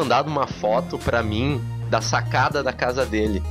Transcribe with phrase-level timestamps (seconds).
[0.00, 3.42] mandado uma foto pra mim da sacada da casa dele.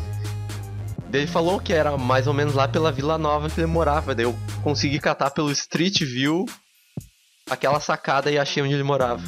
[1.09, 4.15] Daí ele falou que era mais ou menos lá pela Vila Nova que ele morava.
[4.15, 6.45] Daí eu consegui catar pelo Street View
[7.49, 9.21] aquela sacada e achei onde ele morava.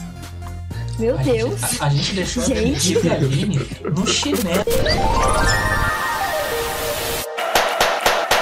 [0.99, 1.59] Meu A Deus.
[1.61, 2.97] gente, a, a gente deixou Gente.
[2.97, 4.65] a no chinelo.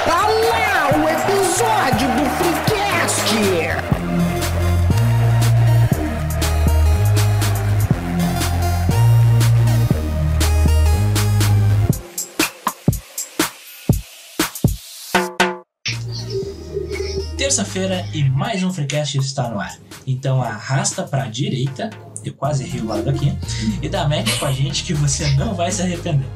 [0.06, 3.99] Tá lá o episódio do Freecast!
[17.50, 19.76] Terça-feira e mais um Freecast está no ar.
[20.06, 21.90] Então arrasta pra direita,
[22.24, 23.36] eu quase ri o lado aqui,
[23.82, 26.28] e dá match com a gente que você não vai se arrepender.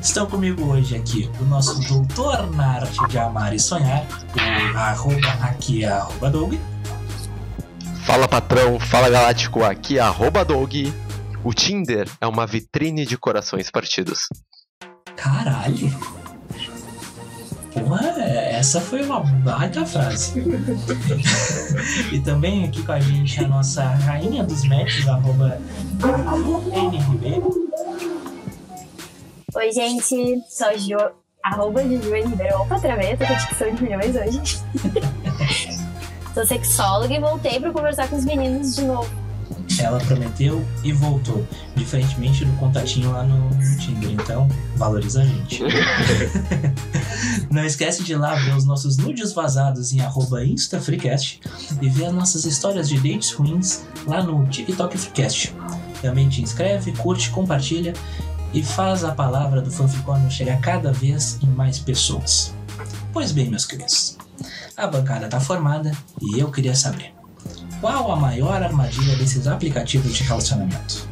[0.00, 4.06] Estão comigo hoje aqui o nosso doutor na arte de amar e sonhar,
[4.74, 6.54] o arroba aqui é arroba Doug.
[8.06, 10.90] Fala patrão, fala galáctico, aqui é arroba Dog.
[11.44, 14.20] O Tinder é uma vitrine de corações partidos.
[15.14, 16.13] Caralho!
[17.74, 20.42] Porra, essa foi uma baita frase.
[22.12, 25.58] e também aqui com a gente a nossa rainha dos matches, arroba
[26.72, 27.70] N Ribeiro.
[29.56, 30.42] Oi, gente.
[30.48, 30.98] Sou Jo.
[31.42, 32.60] Arroba Juju Ribeiro.
[32.62, 33.16] Opa, travei.
[33.16, 34.40] Tô com a dicção de milhões hoje.
[36.32, 39.23] Sou sexóloga e voltei pra conversar com os meninos de novo.
[39.78, 44.10] Ela prometeu e voltou, diferentemente do contatinho lá no, no Tinder.
[44.10, 45.62] Então, valoriza a gente.
[47.50, 51.40] Não esquece de ir lá ver os nossos nudes vazados em arroba InstaFreecast
[51.80, 55.54] e ver as nossas histórias de dates ruins lá no TikTok Freecast.
[56.02, 57.94] Também te inscreve, curte, compartilha
[58.52, 62.54] e faz a palavra do fanficônio chegar cada vez em mais pessoas.
[63.12, 64.16] Pois bem, meus queridos,
[64.76, 67.14] a bancada está formada e eu queria saber
[67.84, 71.06] qual a maior armadilha desses aplicativos de relacionamento?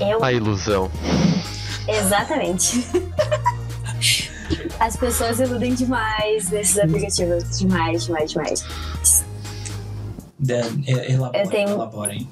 [0.00, 0.90] Eu, A ilusão.
[1.86, 2.84] exatamente.
[4.80, 7.56] As pessoas iludem demais nesses aplicativos.
[7.60, 8.64] Demais, demais, demais.
[10.40, 10.54] De,
[11.08, 12.28] elabora, Eu tenho- elabora, hein?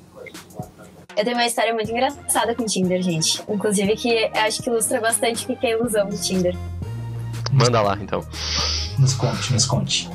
[1.16, 3.40] Eu tenho uma história muito engraçada com o Tinder, gente.
[3.48, 6.56] Inclusive, que eu acho que ilustra bastante o que que é a ilusão do Tinder.
[7.52, 8.26] Manda lá então.
[8.98, 10.10] Nos conte, nos conte.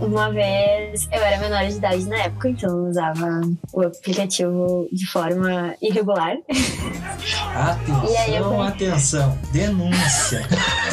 [0.00, 3.40] Uma vez eu era menor de idade na época, então eu usava
[3.72, 6.36] o aplicativo de forma irregular.
[6.48, 9.38] E aí eu Atenção, atenção.
[9.52, 10.46] Denúncia.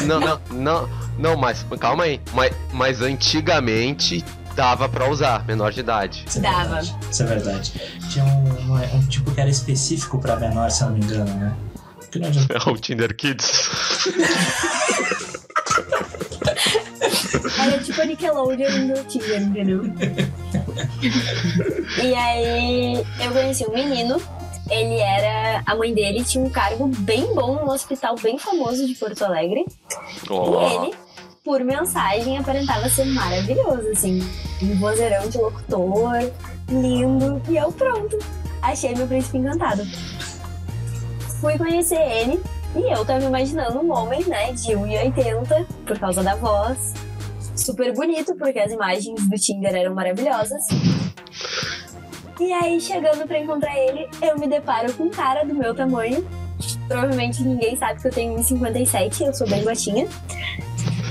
[0.04, 2.20] Não, não, não, não, mas calma aí.
[2.32, 4.24] Mas, mas antigamente
[4.54, 6.24] dava pra usar, menor de idade.
[6.28, 6.58] Isso é Dava.
[6.64, 6.96] verdade.
[7.10, 7.72] Isso é verdade.
[8.10, 11.32] Tinha um, um- um tipo que era específico pra menor, se eu não me engano,
[11.34, 11.54] né?
[12.10, 12.54] Que não adianta.
[12.54, 13.70] É o Tinder Kids.
[17.60, 19.82] Era tipo a Nickelodeon do Tinder, entendeu?
[22.02, 24.20] e aí eu conheci um menino.
[24.70, 25.62] Ele era.
[25.66, 29.64] A mãe dele tinha um cargo bem bom num hospital bem famoso de Porto Alegre.
[30.24, 30.94] E Ó, ele,
[31.44, 34.20] por mensagem, aparentava ser maravilhoso, assim.
[34.62, 36.30] Um vozeirão de locutor,
[36.68, 37.40] lindo.
[37.48, 38.18] E eu, pronto.
[38.60, 39.86] Achei meu príncipe encantado.
[41.40, 42.40] Fui conhecer ele
[42.74, 46.92] e eu tava imaginando um homem, né, de 1,80 por causa da voz.
[47.68, 50.64] Super bonito, porque as imagens do Tinder eram maravilhosas.
[52.40, 56.26] E aí, chegando pra encontrar ele, eu me deparo com um cara do meu tamanho.
[56.88, 60.08] Provavelmente ninguém sabe que eu tenho 1,57, eu sou bem baixinha.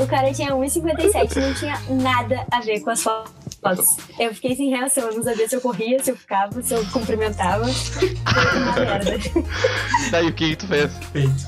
[0.02, 3.96] O cara tinha 1,57 e não tinha nada a ver com as fotos.
[4.18, 6.84] Eu fiquei sem reação, eu não sabia se eu corria, se eu ficava, se eu
[6.88, 7.68] cumprimentava.
[7.68, 8.16] Foi
[8.58, 9.12] uma merda.
[10.10, 10.90] daí o que, tu fez?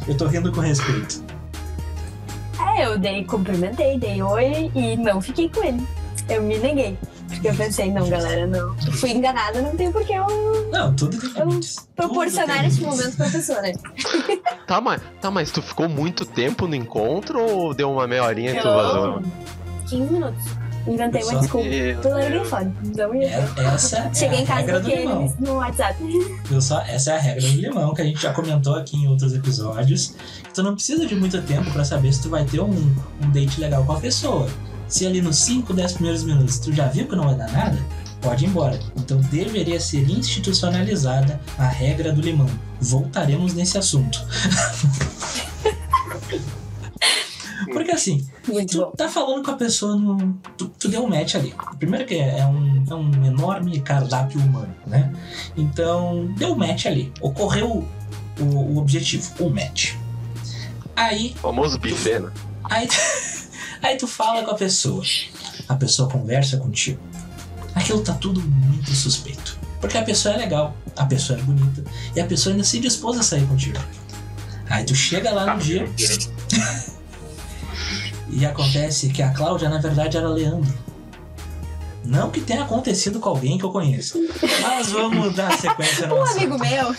[0.07, 1.23] Eu tô rindo com respeito.
[2.59, 5.85] É, eu dei, cumprimentei, dei oi e não fiquei com ele.
[6.27, 6.97] Eu me neguei.
[7.27, 8.75] Porque eu pensei, não, galera, não.
[8.93, 10.25] Fui enganada, não tem por que eu
[10.71, 11.59] Não, tudo tem Eu
[11.95, 13.73] proporcionar esse momento pra pessoa, né?
[14.65, 18.51] Tá, mas, tá, mas tu ficou muito tempo no encontro ou deu uma meia horinha
[18.51, 19.21] e tu vazou?
[19.89, 20.43] 15 minutos.
[20.87, 21.67] Inventei uma desculpa.
[21.67, 22.49] Meu Tô larguei Deus.
[22.49, 22.73] fora.
[22.97, 23.27] Não ia.
[23.27, 25.35] É- essa é Cheguei a em casa do limão.
[25.39, 26.03] no WhatsApp.
[26.45, 26.81] Viu só?
[26.81, 30.15] Essa é a regra do limão que a gente já comentou aqui em outros episódios.
[30.53, 33.59] Tu não precisa de muito tempo pra saber se tu vai ter um, um date
[33.61, 34.47] legal com a pessoa.
[34.87, 37.77] Se ali nos 5, 10 primeiros minutos tu já viu que não vai dar nada,
[38.21, 38.79] pode ir embora.
[38.97, 42.49] Então deveria ser institucionalizada a regra do limão.
[42.81, 44.19] Voltaremos nesse assunto.
[47.71, 48.91] Porque assim, Muito tu bom.
[48.91, 50.33] tá falando com a pessoa no.
[50.57, 51.53] Tu, tu deu um match ali.
[51.77, 55.13] Primeiro que é um, é um enorme cardápio humano, né?
[55.55, 57.11] Então, deu um match ali.
[57.21, 57.85] Ocorreu
[58.39, 59.93] o, o objetivo, o match.
[60.95, 62.31] Aí, Famoso buffet, né?
[62.65, 62.87] aí,
[63.81, 65.03] aí tu fala com a pessoa.
[65.67, 66.99] A pessoa conversa contigo.
[67.75, 69.57] Aquilo tá tudo muito suspeito.
[69.79, 71.83] Porque a pessoa é legal, a pessoa é bonita
[72.15, 73.79] e a pessoa ainda se dispôs a sair contigo.
[74.69, 75.87] Aí tu chega lá no dia
[78.29, 80.73] e acontece que a Cláudia na verdade era Leandro.
[82.05, 84.17] Não que tenha acontecido com alguém que eu conheça.
[84.61, 86.37] Mas vamos dar sequência no Um assunto.
[86.37, 86.95] amigo meu.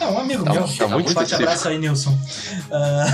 [0.00, 0.68] É um amigo Tá- meu.
[0.68, 2.16] tá muito um forte abraço aí, Nilson.
[2.70, 3.04] Ah,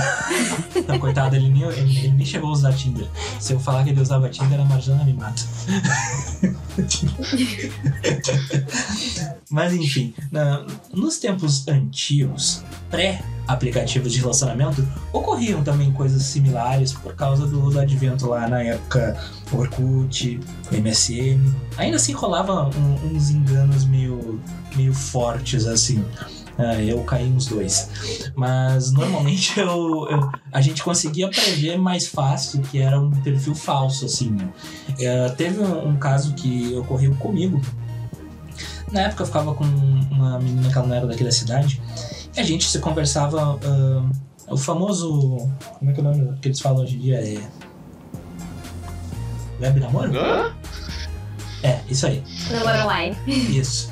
[0.87, 3.07] não, coitado, ele nem, ele, ele nem chegou a usar Tinder.
[3.39, 5.41] Se eu falar que ele usava Tinder, a Marjana me mata.
[9.49, 17.45] Mas enfim, na- nos tempos antigos, pré-aplicativos de relacionamento, ocorriam também coisas similares por causa
[17.47, 19.17] do, do advento lá na época
[19.51, 20.39] Orkut,
[20.71, 21.39] MSN.
[21.77, 24.39] Ainda assim rolava um- uns enganos meio,
[24.75, 26.05] meio fortes assim.
[26.61, 27.89] Ah, eu caí nos dois.
[28.35, 34.05] Mas normalmente eu, eu- a gente conseguia prever mais fácil que era um perfil falso,
[34.05, 34.35] assim.
[34.99, 37.61] Eh, teve um, um caso que ocorreu comigo.
[38.91, 41.81] Na época eu ficava com uma menina que ela não era daqui da cidade.
[42.35, 43.57] E a gente se conversava.
[43.63, 44.09] ah,
[44.51, 45.47] o famoso.
[45.77, 47.19] Como é que é o nome que eles falam hoje em dia?
[47.21, 47.41] É.
[49.61, 50.11] Web namoro?
[50.17, 50.53] Hã?
[51.63, 52.23] É, isso aí.
[52.51, 53.15] Namoro online.
[53.27, 53.91] Isso.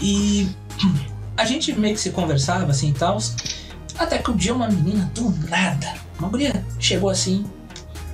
[0.00, 0.48] E
[1.40, 3.18] a gente meio que se conversava assim e tal.
[3.98, 7.44] Até que um dia uma menina do nada, uma guria, chegou assim,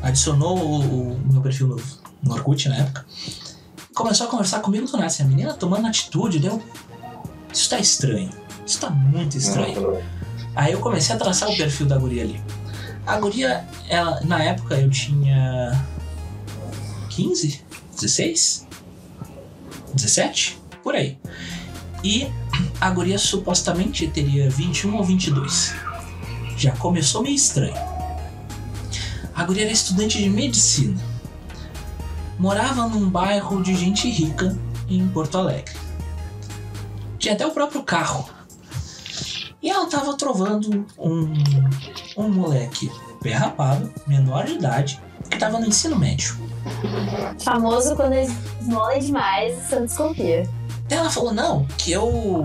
[0.00, 1.82] adicionou o, o meu perfil no,
[2.22, 3.04] no Orkut na época.
[3.94, 5.06] Começou a conversar comigo do nada.
[5.06, 6.62] Assim, a menina tomando atitude, deu.
[7.52, 8.30] Isso tá estranho.
[8.64, 10.00] Isso tá muito estranho.
[10.54, 12.40] Aí eu comecei a traçar o perfil da guria ali.
[13.06, 15.84] A guria, ela, na época eu tinha
[17.10, 17.64] 15,
[17.94, 18.66] 16,
[19.94, 21.18] 17, por aí.
[22.04, 22.30] E
[22.80, 25.74] a guria supostamente teria 21 ou 22.
[26.56, 27.74] Já começou meio estranho.
[29.34, 31.00] A guria era estudante de medicina.
[32.38, 34.56] Morava num bairro de gente rica
[34.88, 35.74] em Porto Alegre.
[37.18, 38.28] Tinha até o próprio carro.
[39.62, 41.32] E ela tava trovando um,
[42.16, 42.90] um moleque
[43.22, 46.36] pé rapado, menor de idade, que tava no ensino médio.
[47.42, 50.48] Famoso quando esmola demais, você desconfia.
[50.88, 52.42] Ela falou, não, que eu.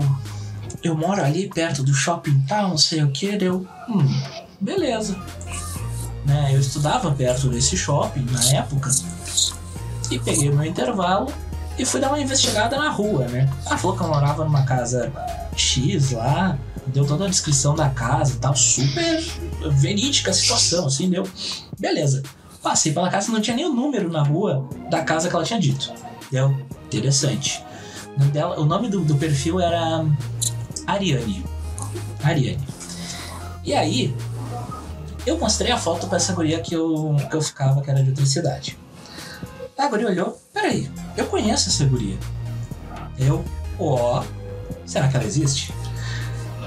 [0.82, 3.66] Eu moro ali perto do shopping tal, não sei o que, deu.
[3.88, 4.20] Hum,
[4.60, 5.16] beleza.
[6.26, 8.90] Né, eu estudava perto desse shopping na época.
[10.10, 11.32] E peguei meu intervalo
[11.78, 13.50] e fui dar uma investigada na rua, né?
[13.66, 15.12] Ela falou que eu morava numa casa
[15.56, 16.58] X lá,
[16.88, 19.22] deu toda a descrição da casa e tal, super
[19.70, 21.26] verídica a situação, assim, deu.
[21.78, 22.22] Beleza.
[22.62, 25.58] Passei pela casa, não tinha nem o número na rua da casa que ela tinha
[25.58, 25.92] dito.
[26.30, 26.56] Deu.
[26.86, 27.64] Interessante.
[28.16, 30.04] O nome, dela- o nome do, do perfil era
[30.92, 31.44] Ariane.
[32.22, 32.68] Ariane.
[33.64, 34.14] E aí,
[35.24, 38.10] eu mostrei a foto pra essa guria que eu, que eu ficava, que era de
[38.10, 38.78] outra cidade.
[39.78, 42.16] A guria olhou, peraí, eu conheço essa guria.
[43.18, 43.44] Eu,
[43.78, 44.22] ó,
[44.84, 45.72] será que ela existe?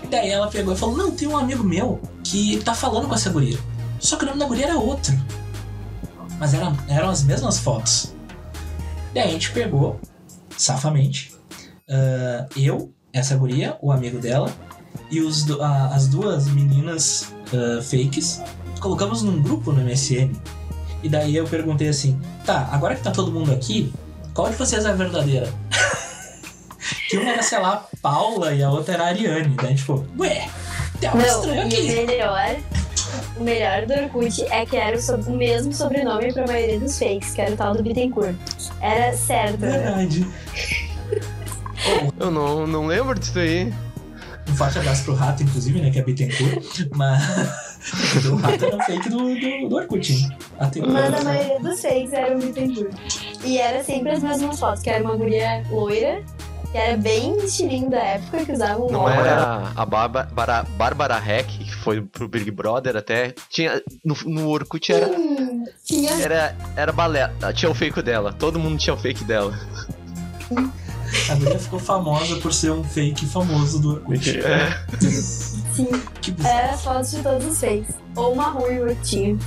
[0.03, 3.15] E daí ela pegou e falou, não, tem um amigo meu que tá falando com
[3.15, 3.59] essa guria.
[3.99, 5.13] Só que o nome da guria era outro.
[6.39, 8.13] Mas eram, eram as mesmas fotos.
[9.13, 9.99] Daí a gente pegou,
[10.57, 11.33] safamente,
[11.89, 14.51] ah, eu, essa guria, o amigo dela,
[15.09, 18.41] e os, a- as duas meninas ah, fakes,
[18.79, 20.31] colocamos num grupo no MSN.
[21.01, 23.93] E daí eu perguntei assim: tá, agora que tá todo mundo aqui,
[24.33, 25.51] qual de vocês é a verdadeira?
[27.09, 29.55] que uma era, sei lá, Paula e a outra era a Ariane.
[29.55, 30.47] Daí a gente ficou, ué,
[30.99, 32.05] tem algo Não, estranho e o aqui.
[32.05, 32.55] melhor,
[33.37, 37.31] o melhor do Orkut é que era o, o mesmo sobrenome pra maioria dos fakes,
[37.31, 38.35] que era o tal do Bittencourt.
[38.81, 40.07] Era certo, né?
[42.19, 43.73] Eu não, não lembro disso aí.
[44.47, 45.89] Um forte abraço pro rato, inclusive, né?
[45.89, 46.87] Que é Bittencourt.
[46.95, 47.23] Mas.
[48.29, 50.37] o rato era fake do, do, do Orkut, hein?
[50.59, 52.95] Até Mas a maioria dos fakes era o Bittencourt.
[53.43, 56.23] E era sempre as mesmas fotos, que era uma guria loira,
[56.71, 59.25] que era bem estilinho da época, que usava um Não óculos.
[59.25, 63.33] era a Bárbara, Bárbara Heck, que foi pro Big Brother até.
[63.49, 63.81] Tinha.
[64.03, 65.07] No, no Orkut era.
[65.07, 67.31] Hum, tinha Era, era balé.
[67.55, 68.31] Tinha o fake dela.
[68.31, 69.57] Todo mundo tinha o fake dela.
[71.29, 74.39] A guria ficou famosa por ser um fake famoso do Orkut.
[74.39, 74.85] É.
[75.09, 75.87] sim,
[76.21, 76.57] Que bizarro.
[76.57, 77.95] era fotos de todos os fakes.
[78.15, 79.37] Ou uma ruiva que tinha,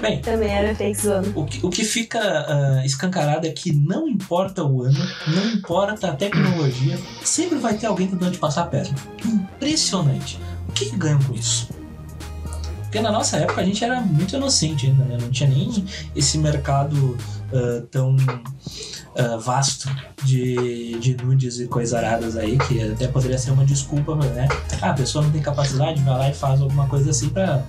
[0.00, 1.26] Bem, também era fake zona.
[1.34, 6.08] o que, o que fica ah, escancarado é que não importa o ano, não importa
[6.10, 8.94] a tecnologia, sempre vai ter alguém tentando te passar a perna.
[9.24, 10.38] Impressionante.
[10.68, 11.68] O que, que ganham com isso?
[12.82, 15.18] Porque na nossa época a gente era muito inocente ainda, né?
[15.20, 15.84] Não tinha nem
[16.16, 17.16] esse mercado
[17.52, 18.16] ah, tão
[19.18, 19.88] ah, vasto
[20.22, 24.48] de, de nudes e coisas aradas aí, que até poderia ser uma desculpa, né?
[24.80, 27.64] Ah, a pessoa não tem capacidade, vai lá e faz alguma coisa assim pra.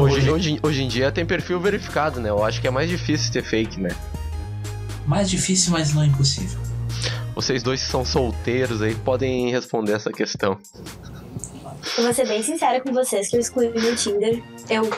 [0.00, 2.30] Hoje, hoje, hoje em dia tem perfil verificado, né?
[2.30, 3.90] Eu acho que é mais difícil ter fake, né?
[5.04, 6.60] Mais difícil, mas não impossível.
[7.34, 10.56] Vocês dois que são solteiros aí podem responder essa questão.
[11.98, 14.40] Eu vou ser bem sincera com vocês que eu excluí meu Tinder.
[14.70, 14.88] Eu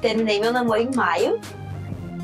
[0.00, 1.40] terminei meu namoro em maio.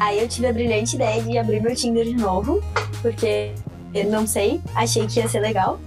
[0.02, 2.60] Aí eu tive a brilhante ideia de abrir meu Tinder de novo,
[3.00, 3.52] porque
[3.94, 5.78] eu não sei, achei que ia ser legal.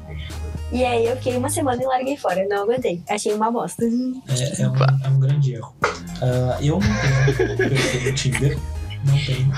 [0.72, 3.02] E aí eu fiquei uma semana e larguei fora, não aguentei.
[3.10, 3.84] Achei uma bosta.
[3.84, 5.76] É, é, um, é um grande erro.
[6.22, 8.58] Ah, eu não tenho perfil no Tinder.
[9.04, 9.52] Não tenho.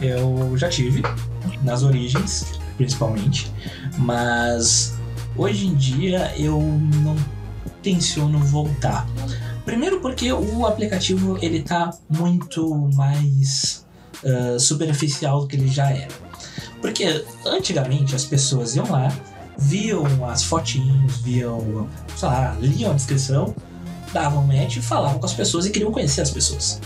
[0.00, 1.02] Eu já tive,
[1.62, 3.52] nas origens, principalmente.
[3.98, 4.98] Mas
[5.36, 7.16] hoje em dia eu não
[7.82, 9.06] tenciono voltar.
[9.66, 13.84] Primeiro porque o aplicativo ele tá muito mais
[14.24, 16.08] ah, superficial do que ele já era.
[16.80, 19.12] Porque antigamente as pessoas iam lá,
[19.58, 23.54] viam as fotinhos, viam, sei lá, liam a descrição,
[24.12, 26.80] davam match, falavam com as pessoas e queriam conhecer as pessoas.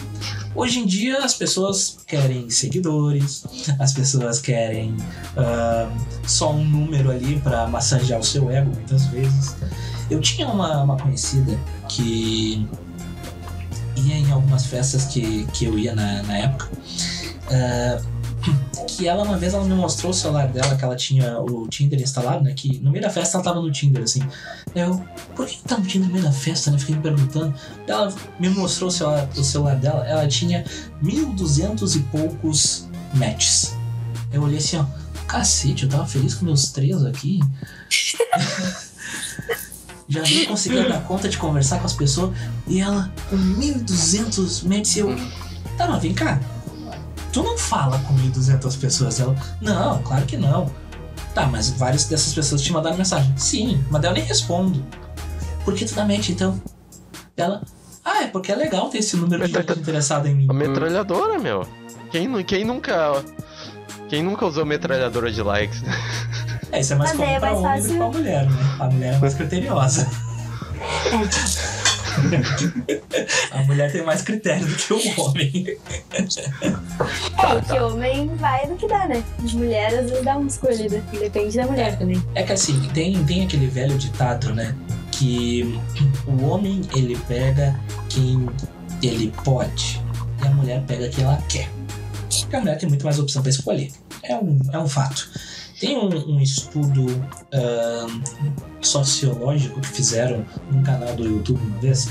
[0.55, 3.45] Hoje em dia as pessoas querem seguidores,
[3.79, 4.97] as pessoas querem
[5.37, 5.91] ah,
[6.27, 9.57] só um número ali para massagear o seu ego muitas vezes.
[10.11, 12.69] Eu tinha uma, uma conhecida que
[13.97, 16.69] ia em algumas festas que, que eu ia na, na época.
[17.55, 18.03] Ah,
[18.87, 22.01] que ela uma vez ela me mostrou o celular dela, que ela tinha o Tinder
[22.01, 22.53] instalado, né?
[22.55, 24.21] Que no meio da festa ela tava no Tinder, assim.
[24.75, 25.03] Eu,
[25.35, 26.79] por que tá no Tinder no meio da festa, né?
[26.79, 27.55] Fiquei me perguntando.
[27.87, 30.65] Ela me mostrou o celular, o celular dela, ela tinha
[31.03, 33.75] 1.200 e poucos matches.
[34.33, 34.85] Eu olhei assim, ó,
[35.27, 37.41] cacete, eu tava feliz com meus três aqui.
[40.07, 42.37] Já nem conseguia dar conta de conversar com as pessoas.
[42.67, 45.17] E ela, com 1.200 matches, eu.
[45.79, 46.41] Tá, mas vem cá.
[47.35, 49.19] Tu não fala com 1.200 pessoas.
[49.19, 50.71] Ela, não, claro que não.
[51.35, 53.37] Tá, mas várias dessas pessoas te mandaram mensagem.
[53.37, 54.81] Sim, mas daí eu nem respondo.
[55.65, 56.63] Por que tu dá match então?
[57.37, 57.61] Ela,
[58.05, 60.47] ah, é porque é legal ter esse número de gente interessada em mim.
[60.49, 61.67] A metralhadora, meu.
[62.13, 63.25] Quem, quem nunca.
[64.09, 65.83] Quem nunca usou metralhadora de likes?
[66.71, 68.77] É, isso é mais Mas comum aí é pra homem do que pra mulher, né?
[68.79, 70.09] A mulher é mais criteriosa.
[73.51, 75.79] A mulher tem mais critério do que o homem.
[76.13, 79.23] É, que homem vai do que dá, né?
[79.53, 81.03] Mulher às vezes dá uma escolhida.
[81.13, 82.23] Depende da mulher também.
[82.35, 84.75] É que assim, tem, tem aquele velho ditado, né?
[85.13, 85.79] Que
[86.27, 87.79] o homem ele pega
[88.09, 88.49] quem
[89.03, 90.01] ele pode
[90.43, 91.69] e a mulher pega quem ela quer.
[92.41, 93.91] Porque a mulher tem muito mais opção pra escolher.
[94.23, 95.31] É um, é um fato.
[95.85, 97.05] Tem um, um estudo
[97.53, 98.23] ahn,
[98.81, 102.09] sociológico que fizeram num canal do YouTube uma vez,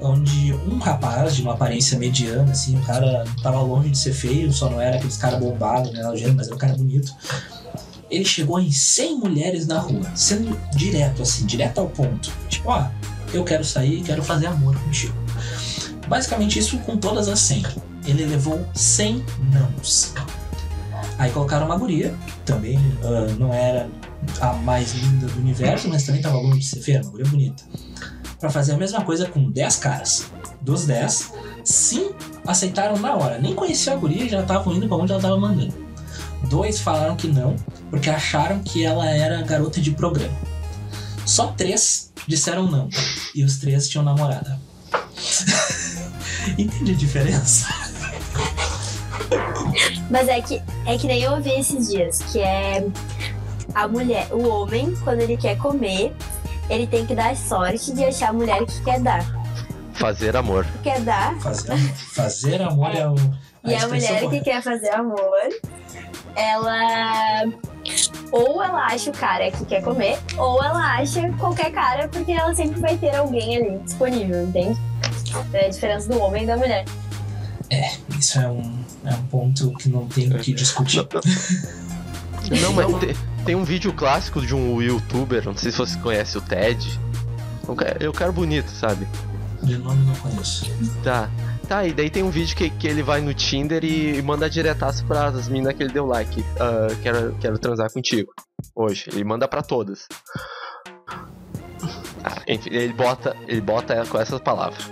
[0.00, 4.50] onde um rapaz de uma aparência mediana, assim, o cara tava longe de ser feio,
[4.50, 6.02] só não era aqueles cara bombado, né,
[6.34, 7.14] mas era um cara bonito.
[8.10, 12.32] Ele chegou em 100 mulheres na rua, sendo direto, assim, direto ao ponto.
[12.48, 12.86] Tipo, ó,
[13.34, 15.14] eu quero sair, quero fazer amor contigo.
[16.08, 17.64] Basicamente isso com todas as 100.
[18.06, 20.14] Ele levou 100 nãos.
[21.18, 23.88] Aí colocaram uma guria, também ah, não era
[24.40, 27.62] a mais linda do universo, mas também tava longe de ser feia, uma guria bonita.
[28.40, 30.26] Pra fazer a mesma coisa com 10 caras.
[30.60, 32.10] Dos 10, sim
[32.46, 33.38] aceitaram na hora.
[33.38, 35.74] Nem conheciam a guria e já estavam indo pra onde ela tava mandando.
[36.48, 37.56] Dois falaram que não,
[37.90, 40.36] porque acharam que ela era garota de programa.
[41.24, 42.88] Só três disseram não.
[43.34, 44.58] E os três tinham namorada.
[46.58, 47.66] Entende a diferença?
[50.10, 52.86] Mas é que, é que nem eu ouvi esses dias, que é
[53.74, 56.14] a mulher, o homem, quando ele quer comer,
[56.68, 59.24] ele tem que dar sorte de achar a mulher que quer dar.
[59.94, 60.66] Fazer amor.
[60.82, 61.78] Quer dar, Fazer,
[62.14, 63.14] fazer amor é o.
[63.64, 65.38] e a mulher que quer fazer amor,
[66.34, 67.44] ela.
[68.32, 72.54] Ou ela acha o cara que quer comer, ou ela acha qualquer cara, porque ela
[72.54, 74.78] sempre vai ter alguém ali disponível, entende?
[75.52, 76.84] É a diferença do homem e da mulher.
[78.18, 81.06] Isso é um, é um ponto que não tem o que discutir.
[82.60, 86.36] Não, mas te- tem um vídeo clássico de um youtuber, não sei se você conhece
[86.36, 87.00] o Ted.
[87.66, 89.08] Um Eu quero bonito, sabe?
[89.62, 90.70] De nome não conheço.
[91.02, 91.30] Tá.
[91.66, 94.50] Tá, e daí tem um vídeo que, que ele vai no Tinder e, e manda
[94.50, 96.44] diretaço pras minas que ele deu like.
[96.60, 98.30] Ah, quero, quero transar contigo.
[98.76, 99.06] Hoje.
[99.10, 100.06] Ele manda pra todas.
[102.22, 104.84] Ah, enfim, ele bota, ele bota com essas palavras.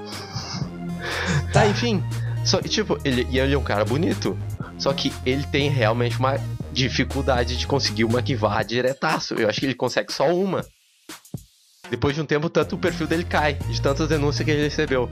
[1.52, 2.02] Tá, enfim.
[2.44, 4.36] Só que, tipo, ele, e ele é um cara bonito.
[4.78, 6.38] Só que ele tem realmente uma
[6.72, 9.34] dificuldade de conseguir uma que vá diretaço.
[9.34, 10.64] Eu acho que ele consegue só uma.
[11.90, 15.08] Depois de um tempo, tanto o perfil dele cai, de tantas denúncias que ele recebeu.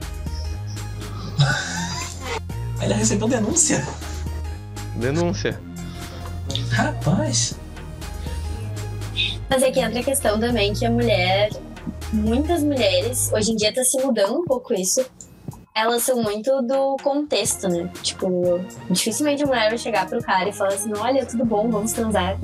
[2.81, 3.85] Ele recebeu denúncia.
[4.95, 5.61] Denúncia.
[6.71, 7.53] Rapaz.
[9.47, 11.51] Mas é que entra a questão também que a mulher,
[12.11, 15.05] muitas mulheres, hoje em dia tá se mudando um pouco isso.
[15.73, 17.89] Elas são muito do contexto, né?
[18.01, 18.59] Tipo,
[18.89, 22.37] dificilmente a mulher vai chegar pro cara e falar assim: olha, tudo bom, vamos transar.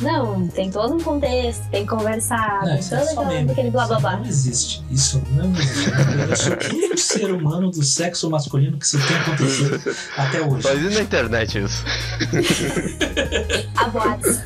[0.00, 3.70] Não, tem todo um contexto, tem que conversar, Não, tem isso é todo só aquele,
[3.70, 4.16] blá blá Isso blá.
[4.16, 4.84] Não existe.
[4.90, 5.90] Isso não existe.
[6.28, 9.80] Eu sou o único ser humano do sexo masculino que isso tem acontecido
[10.16, 10.62] até hoje.
[10.62, 11.84] Só existe na internet isso.
[13.76, 14.40] A boatos.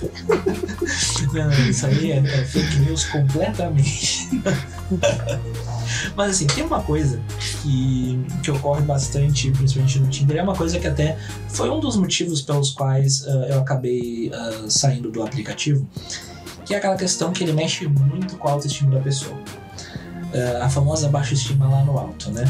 [1.33, 4.29] Não, isso aí é, é fake news completamente.
[6.16, 7.20] Mas assim, tem uma coisa
[7.62, 11.16] que, que ocorre bastante, principalmente no Tinder, é uma coisa que até
[11.49, 15.87] foi um dos motivos pelos quais ah, eu acabei ah, saindo do aplicativo,
[16.64, 19.37] que é aquela questão que ele mexe muito com a autoestima da pessoa.
[20.35, 22.44] Ah, a famosa baixa estima lá no alto, né?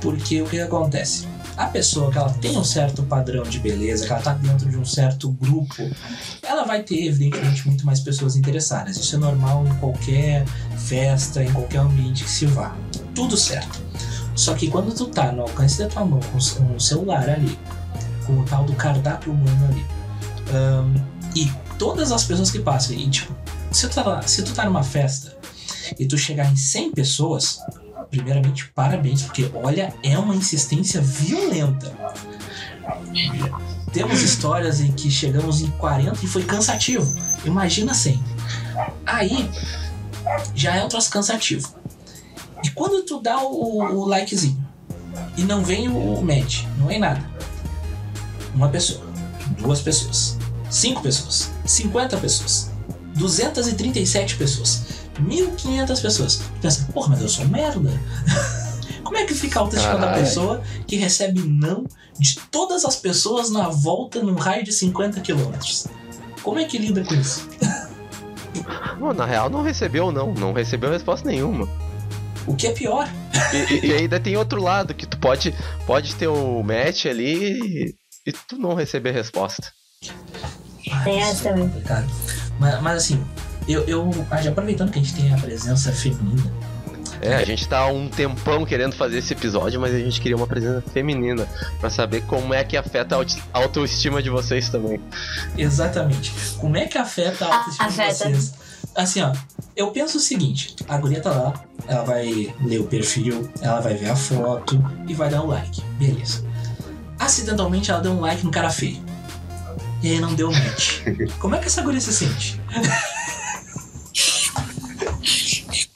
[0.00, 1.26] Porque o que acontece?
[1.60, 4.78] A pessoa que ela tem um certo padrão de beleza, que ela tá dentro de
[4.78, 5.90] um certo grupo,
[6.42, 8.96] ela vai ter, evidentemente, muito mais pessoas interessadas.
[8.96, 10.46] Isso é normal em qualquer
[10.78, 12.74] festa, em qualquer ambiente que se vá.
[13.14, 13.78] Tudo certo.
[14.34, 17.58] Só que quando tu tá no alcance da tua mão, com um celular ali,
[18.24, 19.84] com o tal do cardápio humano ali,
[20.54, 20.94] ahn,
[21.36, 23.36] e todas as pessoas que passam, e tipo,
[23.70, 25.36] se tu, tá se tu tá numa festa
[25.98, 27.60] e tu chegar em 100 pessoas,
[28.10, 31.92] primeiramente, parabéns, porque olha, é uma insistência violenta.
[33.92, 37.06] Temos histórias em que chegamos em 40 e foi cansativo.
[37.44, 38.22] Imagina 100.
[39.06, 39.50] Aí
[40.54, 41.74] já é um troço cansativo.
[42.62, 44.62] E quando tu dá o, o likezinho
[45.36, 47.24] e não vem o, o match, não vem nada.
[48.54, 49.04] Uma pessoa,
[49.58, 50.36] duas pessoas,
[50.68, 52.70] cinco pessoas, 50 pessoas,
[53.14, 54.82] 237 pessoas,
[55.18, 56.36] 1500 pessoas.
[56.36, 57.90] Tu pensa, porra, mas eu sou merda.
[59.02, 61.84] Como é que fica a autoestima da pessoa que recebe não
[62.18, 65.86] de todas as pessoas na volta num raio de 50 quilômetros?
[66.42, 67.48] Como é que lida com isso?
[69.00, 71.68] Mano, na real não recebeu não, não recebeu resposta nenhuma.
[72.46, 73.08] O que é pior?
[73.52, 75.54] E, e- e ainda tem outro lado, que tu pode,
[75.86, 77.94] pode ter o match ali e,
[78.26, 79.70] e tu não receber resposta.
[81.04, 81.70] Tem essa também.
[82.58, 83.24] mas assim,
[83.72, 86.50] eu, eu ah, aproveitando que a gente tem a presença feminina,
[87.22, 90.36] É, a gente tá há um tempão querendo fazer esse episódio, mas a gente queria
[90.36, 91.46] uma presença feminina
[91.78, 94.98] pra saber como é que afeta a auto- a autoestima de vocês também.
[95.58, 96.32] exatamente.
[96.58, 98.14] Como é que afeta a autoestima de afeta.
[98.30, 98.54] vocês?
[98.96, 99.32] Assim, ó,
[99.76, 101.52] eu penso o seguinte: a guria tá lá,
[101.86, 105.82] ela vai ler o perfil, ela vai ver a foto e vai dar um like.
[105.98, 106.42] Beleza.
[107.18, 108.98] Acidentalmente ela deu um like no cara feio.
[110.02, 111.00] E aí não deu match.
[111.38, 112.58] Como é que essa guria se sente?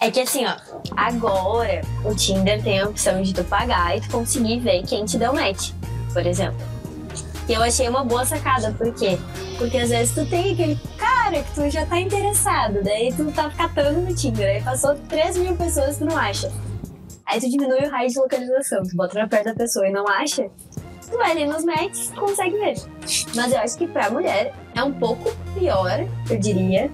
[0.04, 0.54] É que assim, ó,
[0.94, 5.16] agora o Tinder tem a opção de tu pagar e tu conseguir ver quem te
[5.16, 5.70] deu match,
[6.12, 6.60] por exemplo.
[7.48, 9.18] E eu achei uma boa sacada, por quê?
[9.56, 13.48] Porque às vezes tu tem aquele cara que tu já tá interessado, daí tu tá
[13.48, 16.52] catando no Tinder, aí passou 3 mil pessoas e tu não acha.
[17.24, 20.06] Aí tu diminui o raio de localização, tu bota na perto da pessoa e não
[20.06, 20.50] acha,
[21.10, 22.74] tu vai ali nos matches consegue ver.
[23.34, 26.90] Mas eu acho que pra mulher é um pouco pior, eu diria,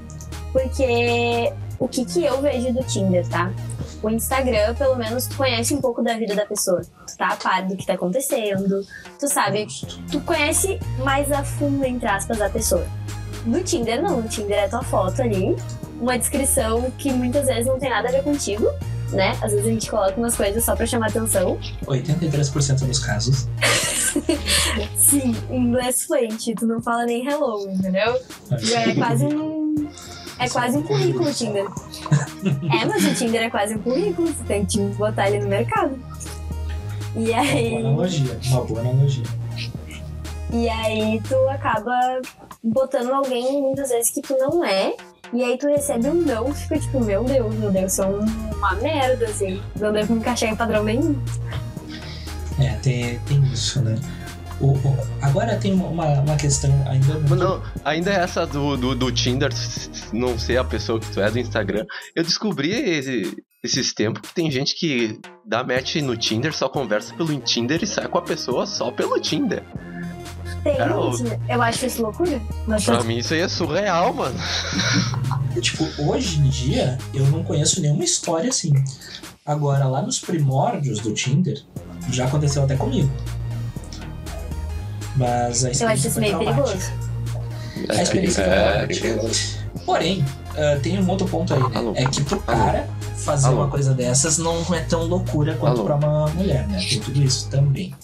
[0.53, 3.51] porque o que, que eu vejo do Tinder, tá?
[4.03, 6.83] O Instagram, pelo menos, tu conhece um pouco da vida da pessoa.
[7.07, 8.87] Tu tá a par do que tá acontecendo.
[9.19, 9.67] Tu sabe,
[10.13, 12.87] tu conhece mais a fundo, entre aspas, a pessoa.
[13.47, 14.21] No Tinder, não.
[14.21, 15.57] No Tinder é tua foto ali,
[15.99, 18.67] uma descrição que muitas vezes não tem nada a ver contigo,
[19.11, 19.31] né?
[19.43, 21.59] Às vezes a gente coloca umas coisas só pra chamar atenção.
[21.87, 23.49] 83% dos casos.
[24.97, 28.21] Sim, inglês fluente, tu não fala nem hello, entendeu?
[28.59, 29.70] Já é quase um.
[30.41, 31.67] É quase um currículo o Tinder.
[32.73, 35.99] É, mas o Tinder é quase um currículo, você tem que botar ele no mercado.
[37.15, 38.39] E Uma aí, boa analogia.
[38.51, 39.25] Uma boa analogia.
[40.53, 42.21] e aí tu acaba
[42.65, 44.95] botando alguém muitas vezes que tu não é.
[45.33, 48.25] E aí tu recebe um não, fica tipo, meu Deus, eu devo ser um-
[48.57, 49.61] uma merda, assim.
[49.79, 51.15] Não devo me encaixar em padrão nenhum.
[52.59, 53.97] É, tem, tem isso, né?
[54.61, 55.87] O, o- agora tem uma,
[56.21, 57.37] uma questão ainda muito...
[57.37, 59.51] Não, ainda essa do, do, do Tinder
[60.13, 61.85] não ser a pessoa que tu é do Instagram.
[62.15, 67.15] Eu descobri esse- esses tempos que tem gente que dá match no Tinder, só conversa
[67.15, 69.63] pelo Tinder e sai com a pessoa só pelo Tinder.
[70.63, 70.93] Tem, Cara,
[71.49, 72.39] eu acho isso loucura.
[72.67, 74.37] Mas Pra mim isso aí é surreal, mano.
[75.61, 78.73] Tipo, hoje em dia, eu não conheço nenhuma história assim.
[79.45, 81.61] Agora, lá nos primórdios do Tinder,
[82.11, 83.11] já aconteceu até comigo.
[85.17, 86.69] Mas a eu acho experiência isso meio traumática.
[86.69, 87.99] perigoso.
[87.99, 89.21] A experiência É, traumática.
[89.85, 90.25] Porém,
[90.57, 91.71] ah, tem um outro ponto aí, né?
[91.75, 91.93] Alô?
[91.97, 92.61] É que pro Alô?
[92.65, 93.59] cara fazer Alô?
[93.63, 96.79] uma coisa dessas não é tão loucura quanto pra uma mulher, né?
[96.89, 97.95] Tem tudo isso também.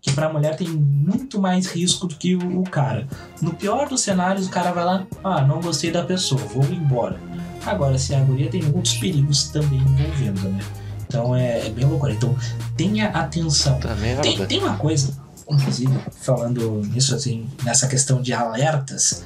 [0.00, 3.06] Que pra mulher tem muito mais risco do que o, o cara.
[3.40, 7.20] No pior dos cenários, o cara vai lá, ah, não gostei da pessoa, vou embora.
[7.64, 10.60] Agora, se a guria tem outros perigos também envolvendo, né?
[11.06, 12.12] Então é, é bem loucura.
[12.12, 12.34] Então
[12.76, 13.74] tenha atenção.
[13.74, 15.12] Puta Tem, tem uma coisa,
[15.48, 19.24] inclusive, falando nisso assim, nessa questão de alertas,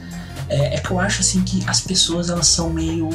[0.48, 3.08] É, é que eu acho assim que as pessoas elas são meio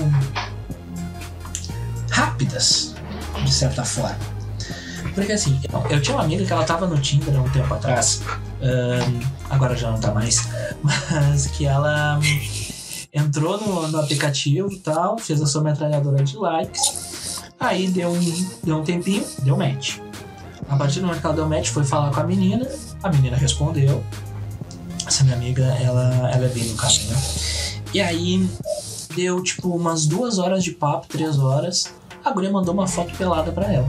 [2.09, 2.93] rápidas,
[3.45, 4.17] de certa forma.
[5.15, 7.73] Porque assim, eu, eu tinha uma amiga que ela tava no Tinder há um tempo
[7.73, 8.21] atrás,
[8.61, 10.47] ahn, agora já não tá mais,
[10.83, 12.19] mas que ela
[13.13, 18.49] entrou no, no aplicativo e tal, fez a sua metralhadora de likes, aí deu um,
[18.63, 19.99] deu um tempinho, deu match.
[20.69, 22.65] A partir do momento que ela deu match, foi falar com a menina,
[23.03, 24.03] a menina respondeu.
[25.05, 27.17] Essa minha amiga, ela, ela é bem no caso, né?
[27.93, 28.49] E aí
[29.15, 31.93] deu tipo umas duas horas de papo, três horas.
[32.23, 33.87] A guria mandou uma foto pelada pra ela.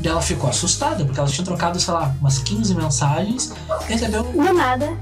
[0.00, 3.52] Daí ela ficou assustada, porque ela tinha trocado, sei lá, umas 15 mensagens,
[3.86, 4.96] recebeu Do nada.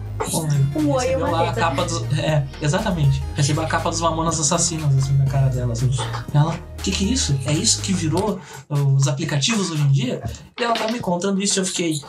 [0.74, 2.02] um, Um oi e recebeu uma lá a capa dos.
[2.18, 3.22] É, exatamente.
[3.34, 5.74] Recebeu a capa dos Mamonas Assassinas, assim, na cara dela.
[5.74, 5.90] Assim.
[6.32, 7.38] Ela, o que, que é isso?
[7.44, 10.22] É isso que virou os aplicativos hoje em dia?
[10.58, 12.00] E ela tá me contando isso e eu fiquei.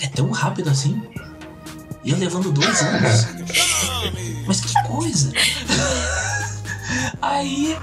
[0.00, 1.02] É tão rápido assim?
[2.02, 3.26] E eu levando dois anos?
[4.46, 5.32] Mas que coisa!
[7.20, 7.76] Aí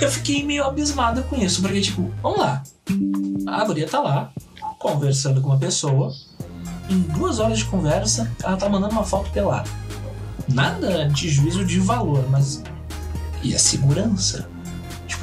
[0.00, 2.62] eu fiquei meio abismado com isso, porque, tipo, vamos lá.
[3.46, 4.30] A guria tá lá,
[4.78, 6.12] conversando com uma pessoa.
[6.88, 9.68] Em duas horas de conversa, ela tá mandando uma foto pelada.
[10.46, 12.62] Nada de juízo de valor, mas.
[13.42, 14.48] E a segurança?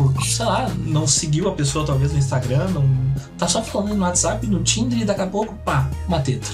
[0.10, 2.86] Tipo, sei lá, não seguiu a pessoa talvez no Instagram, não.
[3.38, 6.50] Tá só falando no WhatsApp, no Tinder e daqui a pouco, pá, uma teta.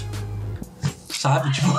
[1.10, 1.52] Sabe?
[1.52, 1.74] Tipo.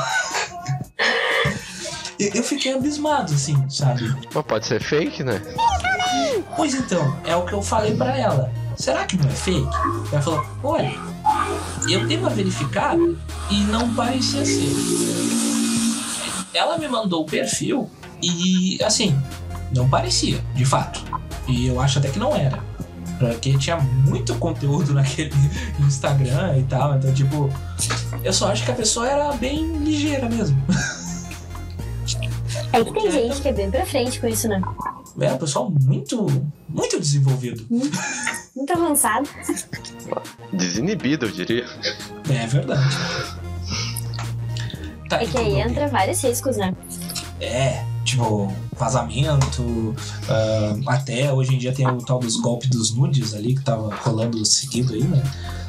[2.18, 4.12] Eu eu fiquei abismado, assim, sabe?
[4.34, 5.40] Mas pode ser fake, né?
[6.56, 8.52] Pois então, é o que eu falei pra ela.
[8.76, 9.68] Será que não é fake?
[10.10, 10.92] Ela falou: olha,
[11.88, 13.00] eu dei uma verificada
[13.50, 14.72] e não parecia ser.
[16.52, 17.88] Ela me mandou o perfil
[18.20, 19.16] e, assim,
[19.74, 21.04] não parecia, de fato.
[21.48, 22.62] E eu acho até que não era.
[23.18, 25.32] Porque tinha muito conteúdo naquele
[25.80, 26.96] Instagram e tal.
[26.96, 27.50] Então, tipo,
[28.22, 30.56] eu só acho que a pessoa era bem ligeira mesmo.
[32.72, 34.60] É que tem gente que é bem pra frente com isso, né?
[35.18, 36.26] Era um pessoal muito,
[36.68, 37.66] muito desenvolvido.
[37.70, 39.28] Muito avançado.
[40.52, 41.64] Desinibido, eu diria.
[42.30, 42.82] É verdade.
[45.08, 46.74] Tá, É que aí tudo entra vários riscos, né?
[47.40, 49.94] É, tipo, vazamento.
[50.28, 53.94] ah, até hoje em dia tem o tal dos golpes dos nudes ali que tava
[53.94, 55.22] rolando seguido aí, né?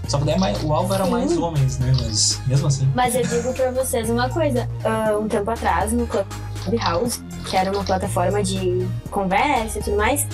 [0.07, 1.11] Só que daí é o alvo era Sim.
[1.11, 1.93] mais homens, né?
[2.01, 2.91] Mas mesmo assim.
[2.95, 4.67] Mas eu digo pra vocês uma coisa.
[4.83, 10.25] ah, um tempo atrás, no Clubhouse, que era uma plataforma de conversa e tudo mais,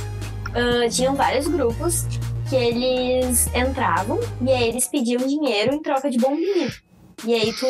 [0.54, 2.06] ah, tinham vários grupos
[2.50, 6.72] que eles entravam e aí eles pediam dinheiro em troca de bombinha.
[7.26, 7.66] E aí tu,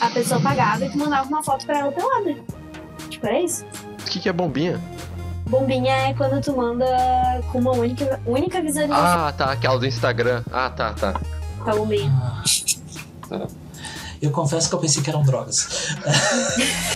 [0.00, 2.36] a pessoa pagava e tu mandava uma foto pra ela pelada.
[3.20, 3.64] Tipo, era isso.
[4.00, 4.80] O que, que é bombinha?
[5.48, 6.86] Bombinha é quando tu manda
[7.52, 10.42] com uma única, única visualização Ah, tá, aquela do Instagram.
[10.52, 11.20] Ah, tá, tá.
[11.64, 12.10] pra bombinha.
[13.30, 13.46] Ah.
[14.22, 15.88] Eu confesso que eu pensei que eram drogas.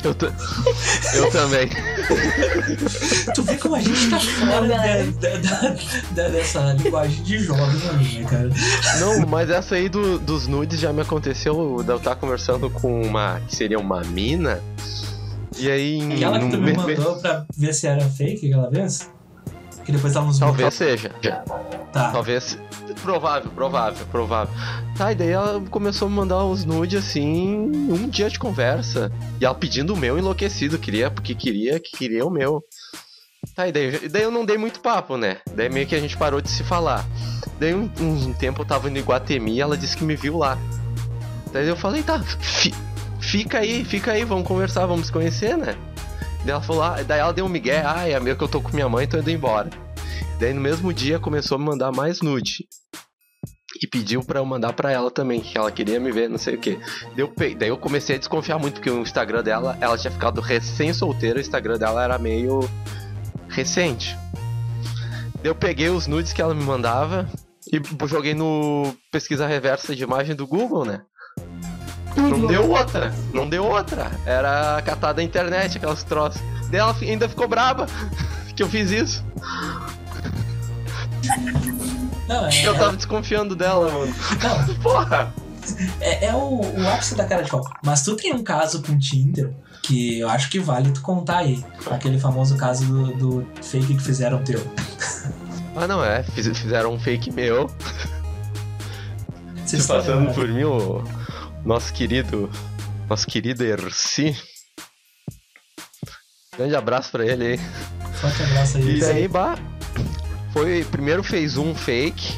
[0.05, 0.15] Eu,
[1.15, 1.71] eu também.
[3.35, 5.77] Tu vê como a gente tá fora da, da- da-
[6.23, 8.51] da- dessa linguagem de jovem né, cara?
[9.01, 11.83] Não, mas essa aí do- dos nudes já me aconteceu.
[11.83, 13.41] de Eu estar conversando com uma.
[13.49, 14.61] que seria uma mina.
[15.59, 15.99] E aí.
[15.99, 19.11] em- Aquela que tu me mandou pra ver se era fake aquela vez?
[19.85, 21.11] Que depois ela nos Talvez seja.
[21.93, 22.11] Tá.
[22.11, 22.59] Talvez.
[23.03, 24.55] Provável, provável, provável.
[24.97, 27.55] Tá, e daí ela começou a me mandar os nudes assim,
[27.91, 29.13] um dia de conversa.
[29.41, 32.63] E ela pedindo o meu enlouquecido, queria, porque queria, que queria o meu.
[33.55, 35.39] Tá, e daí, e daí eu não dei muito papo, né?
[35.55, 37.05] Daí meio que a gente parou de se falar.
[37.61, 40.57] Daí um, um tempo eu tava no Iguatemi e ela disse que me viu lá.
[41.53, 42.75] Daí eu falei, tá, fi-
[43.35, 45.77] fica aí, fica aí, vamos conversar, vamos se conhecer, né?
[46.45, 48.61] Daí ela falou, ah, daí ela deu um migué, ah, é meio que eu tô
[48.61, 49.71] com minha mãe, tô indo embora.
[50.39, 52.65] Daí no mesmo dia começou a me mandar mais nude.
[53.83, 56.55] E pediu pra eu mandar pra ela também, que ela queria me ver, não sei
[56.55, 56.79] o que.
[57.59, 61.43] Daí eu comecei a desconfiar muito, porque o Instagram dela, ela tinha ficado recém-solteira, o
[61.43, 62.61] Instagram dela era meio
[63.49, 64.17] recente.
[65.43, 67.29] Daí eu peguei os nudes que ela me mandava
[67.67, 71.03] e joguei no pesquisa reversa de imagem do Google, né?
[72.17, 74.11] Não deu outra, não deu outra.
[74.25, 76.41] Era catar da internet, aquelas troças.
[76.71, 77.87] Daí ela ainda ficou braba
[78.55, 79.25] que eu fiz isso.
[82.29, 84.15] Não, é, Eu tava desconfiando dela, mano.
[84.43, 85.33] não, Porra!
[86.01, 87.63] é, é o, o ápice da cara de pau.
[87.85, 89.51] Mas tu tem um caso com Tinder
[89.83, 91.63] que eu acho que vale tu contar aí.
[91.91, 94.61] Aquele famoso caso do, do fake que fizeram teu.
[95.77, 96.23] Ah, não é.
[96.23, 97.69] Fiz- fizeram um fake meu.
[99.67, 100.35] Vocês Se passando lembram?
[100.35, 101.03] por mim, o
[101.65, 102.51] nosso querido.
[103.09, 104.37] Nosso querido Erci.
[106.57, 107.59] Grande abraço pra ele aí.
[108.15, 108.97] Forte abraço aí.
[108.97, 109.57] E daí, bah.
[110.53, 110.85] Foi.
[110.85, 112.35] Primeiro fez um fake.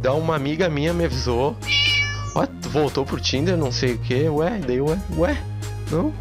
[0.00, 1.56] Daí uma amiga minha me avisou.
[2.34, 4.28] Ó, tu voltou pro Tinder, não sei o que.
[4.28, 5.42] Ué, daí ué, ué.
[5.90, 6.14] Não.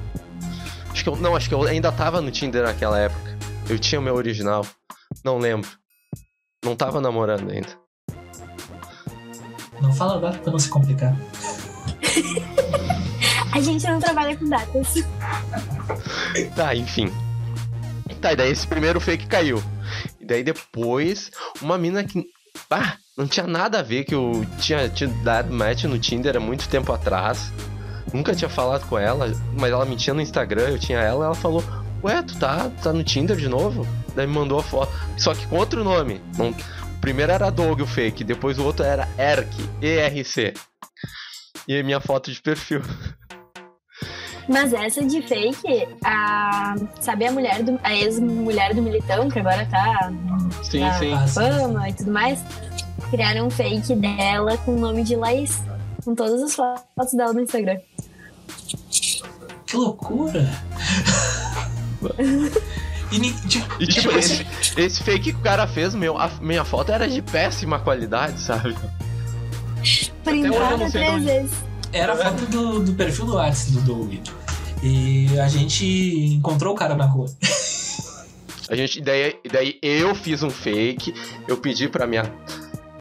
[0.91, 3.37] Acho que eu, não, acho que eu ainda tava no Tinder naquela época.
[3.69, 4.65] Eu tinha o meu original.
[5.23, 5.69] Não lembro.
[6.63, 7.69] Não tava namorando ainda.
[9.81, 11.15] Não fala a data pra não se complicar.
[13.51, 14.93] A gente não trabalha com datas.
[16.55, 17.11] Tá, enfim.
[18.21, 19.61] Tá, e daí esse primeiro fake caiu.
[20.19, 22.25] E daí depois, uma mina que.
[22.69, 26.39] Ah, não tinha nada a ver que eu tinha, tinha dado match no Tinder há
[26.39, 27.51] muito tempo atrás.
[28.13, 31.35] Nunca tinha falado com ela, mas ela me tinha no Instagram, eu tinha ela, ela
[31.35, 31.63] falou,
[32.03, 33.87] ué, tu tá, tá no Tinder de novo?
[34.15, 34.91] Daí me mandou a foto.
[35.17, 36.21] Só que com outro nome.
[36.37, 39.49] Não, o primeiro era Doug, o fake, depois o outro era Erc,
[39.81, 40.53] E-R-C.
[41.69, 42.81] E a minha foto de perfil.
[44.47, 46.73] Mas essa de fake, a.
[46.99, 47.79] Sabe a mulher do.
[47.83, 50.11] A ex-mulher do Militão, que agora tá
[50.63, 51.15] Sim, na sim.
[51.27, 52.43] Fama e tudo mais?
[53.11, 55.61] Criaram um fake dela com o nome de Laís.
[56.03, 57.77] Com todas as fotos dela no Instagram.
[59.67, 60.49] Que loucura!
[63.11, 66.29] e, tipo, E tipo, tipo assim, esse, esse fake que o cara fez, meu, a
[66.41, 68.75] minha foto era de péssima qualidade, sabe?
[69.81, 70.11] De
[70.91, 71.51] três vezes.
[71.91, 74.13] era a foto do, do perfil do WhatsApp do Doug.
[74.81, 77.27] E a gente encontrou o cara na rua.
[78.69, 81.13] A gente, daí, daí eu fiz um fake,
[81.47, 82.31] eu pedi pra minha.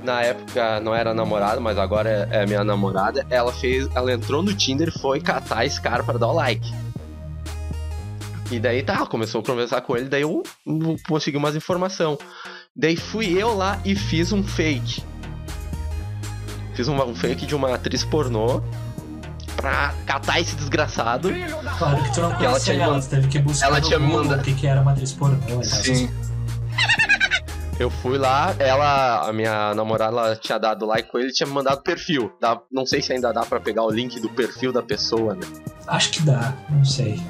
[0.02, 3.26] Na época não era namorada, mas agora é, é minha namorada.
[3.28, 3.88] Ela fez.
[3.94, 6.72] Ela entrou no Tinder e foi catar esse cara pra dar o like.
[8.50, 10.42] E daí tá, começou a conversar com ele, daí eu
[11.06, 12.18] consegui umas informação.
[12.74, 15.02] Daí fui eu lá e fiz um fake.
[16.78, 18.62] Fiz uma- um fake de uma atriz pornô
[19.56, 21.28] pra catar esse desgraçado.
[21.76, 24.40] Claro que tu não Porque ela você teve que buscar ela tinha me Google mandado-
[24.42, 25.38] o que, que era uma atriz pornô.
[25.44, 25.64] tal.
[25.64, 26.08] Sim.
[27.80, 31.52] Eu fui lá, ela, a minha namorada, ela tinha dado like com ele, tinha me
[31.52, 32.30] mandado perfil.
[32.40, 35.40] Dá- não sei se ainda dá pra pegar o link do perfil da pessoa, né?
[35.88, 37.20] Acho que dá, não sei.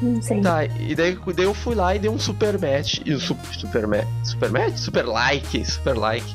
[0.00, 0.40] Não sei.
[0.40, 3.38] Tá, e daí, daí eu fui lá e dei um super match, e um su-
[3.52, 4.74] super match, super match?
[4.76, 6.26] Super like, super like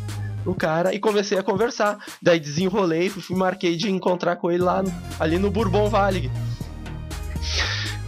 [0.47, 1.97] no cara e comecei a conversar.
[2.21, 4.81] Daí desenrolei, fui marquei de encontrar com ele lá,
[5.19, 6.31] ali no Bourbon Valley.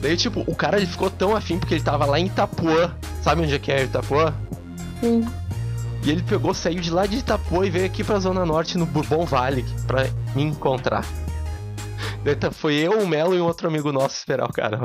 [0.02, 2.96] Daí, tipo, o cara ele ficou tão afim porque ele tava lá em Itapuã.
[3.22, 4.34] Sabe onde é que é Itapuã?
[5.02, 5.28] Sim.
[6.02, 8.86] E ele pegou, saiu de lá de Itapuã e veio aqui pra Zona Norte no
[8.86, 11.04] Bourbon Valley pra me encontrar.
[12.52, 14.80] Foi eu, o Melo e um outro amigo nosso esperar o cara.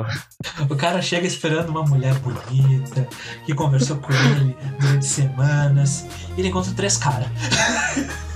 [0.69, 3.07] O cara chega esperando uma mulher bonita,
[3.45, 7.27] que conversou com ele durante semanas, e ele encontra três caras.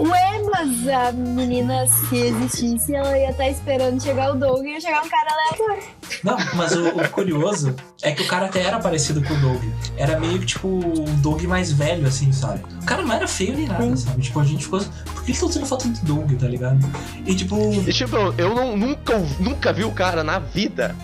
[0.00, 4.80] Ué, mas a menina, se existisse, ela ia estar esperando chegar o Doug e ia
[4.80, 5.82] chegar um cara aleatório.
[6.24, 9.62] Não, mas o, o curioso é que o cara até era parecido com o Doug.
[9.96, 12.62] Era meio que tipo o Doug mais velho, assim, sabe?
[12.82, 13.96] O cara não era feio nem nada, Sim.
[13.96, 14.22] sabe?
[14.22, 14.80] Tipo, a gente ficou.
[14.80, 16.78] Por que eles estão tirando foto do Doug, tá ligado?
[17.26, 17.56] E tipo.
[17.72, 20.94] E tipo, eu não, nunca, nunca vi o cara na vida.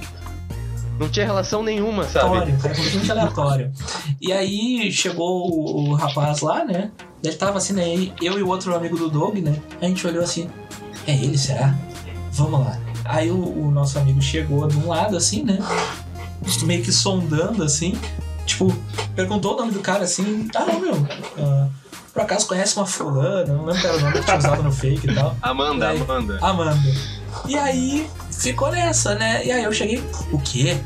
[0.99, 2.37] Não tinha relação nenhuma, sabe?
[2.37, 3.73] aleatório, completamente aleatório.
[4.21, 6.91] E aí chegou o, o rapaz lá, né?
[7.23, 7.85] Ele tava assim, né?
[8.23, 9.57] Eu e o outro amigo do Doug, né?
[9.81, 10.49] A gente olhou assim,
[11.07, 11.75] é ele, será?
[12.33, 12.79] Vamos lá.
[13.05, 15.59] Aí o, o nosso amigo chegou de um lado, assim, né?
[16.63, 17.99] Meio que sondando, assim.
[18.47, 18.73] Tipo,
[19.15, 21.07] perguntou o nome do cara assim, ah, não, meu.
[21.39, 21.69] ah,
[22.13, 23.53] por acaso conhece uma fulana?
[23.53, 25.37] Não lembro qual era o nome que tinha usado no fake e tal.
[25.43, 26.39] Amanda, Aí- Amanda.
[26.41, 26.83] Amanda.
[27.47, 29.45] E aí ficou nessa, né?
[29.45, 30.77] E aí eu cheguei, o quê?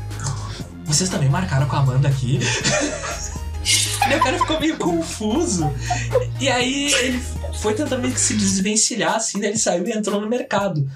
[0.85, 2.39] Vocês também marcaram com a Amanda aqui?
[4.15, 5.71] o cara ficou meio confuso.
[6.39, 7.23] E aí ele
[7.61, 10.89] foi tentando meio que se desvencilhar, assim, daí ele saiu e entrou no mercado.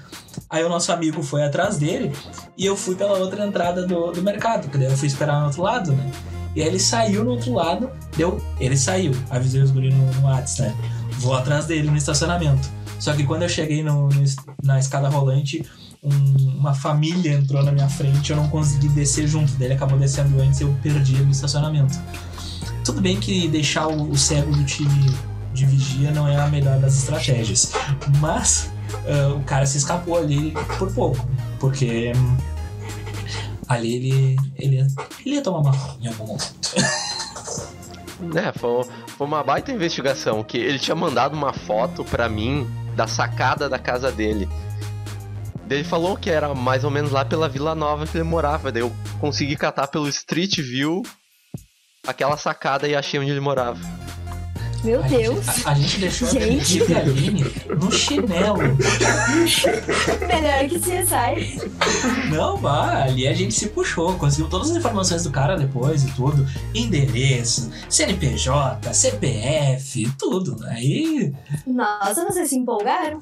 [0.50, 2.12] Aí o nosso amigo foi atrás dele
[2.56, 5.46] e eu fui pela outra entrada do, do mercado, que daí eu fui esperar no
[5.46, 6.10] outro lado, né?
[6.54, 8.40] E aí ele saiu no outro lado, deu.
[8.58, 10.90] Ele saiu, avisei os guris no, no WhatsApp, né?
[11.18, 12.68] Vou atrás dele no estacionamento.
[12.98, 14.24] Só que quando eu cheguei no- no
[14.62, 15.64] na escada rolante,
[16.06, 20.40] um- uma família entrou na minha frente, eu não consegui descer junto dele, acabou descendo
[20.40, 21.98] antes eu perdi no estacionamento.
[22.84, 25.12] Tudo bem que deixar o, o cego do time
[25.52, 27.72] de vigia não é a melhor das estratégias,
[28.20, 28.70] mas
[29.06, 32.36] ah, o cara se escapou ali por pouco, porque hum,
[33.68, 34.86] ali ele, ele, ia,
[35.24, 36.52] ele ia tomar uma em algum momento.
[38.20, 38.84] Né, foi,
[39.16, 40.42] foi uma baita investigação.
[40.44, 44.48] Que ele tinha mandado uma foto pra mim da sacada da casa dele.
[45.66, 48.70] Daí Ele falou que era mais ou menos lá pela Vila Nova que ele morava.
[48.70, 51.02] Daí eu consegui catar pelo Street View
[52.06, 53.80] aquela sacada e achei onde ele morava.
[54.84, 55.44] Meu A Deus.
[55.44, 56.94] gente, a, a gente deixou a Gente.
[56.94, 57.44] A Aline
[57.76, 58.58] no chinelo.
[60.28, 61.70] Melhor que CSI.
[62.30, 66.12] Não, vá, ali a gente se puxou, conseguiu todas as informações do cara depois e
[66.12, 66.46] tudo.
[66.72, 70.56] Endereço, CNPJ, CPF, tudo.
[70.66, 71.32] Aí
[71.66, 73.20] Nossa, vocês se empolgaram?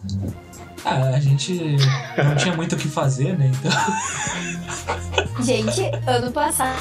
[0.84, 1.76] Ah, a gente
[2.22, 3.50] não tinha muito o que fazer, né?
[3.54, 3.72] Então
[5.42, 6.78] Gente, ano passado,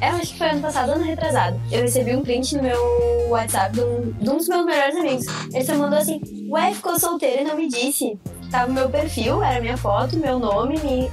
[0.00, 3.74] eu acho que foi ano passado, ano retrasado, eu recebi um print no meu WhatsApp
[3.74, 5.26] de um, de um dos meus melhores amigos.
[5.52, 6.20] Ele só mandou assim,
[6.50, 8.18] ué, ficou solteiro e não me disse.
[8.50, 11.10] Tava meu perfil, era minha foto, meu nome, minha...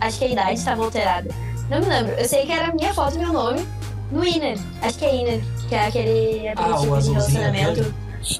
[0.00, 1.30] acho que a idade estava alterada.
[1.70, 3.66] Não me lembro, eu sei que era minha foto e meu nome
[4.10, 4.58] no Inner.
[4.82, 7.94] Acho que é Inner, que é aquele Ah, o aplicativo de relacionamento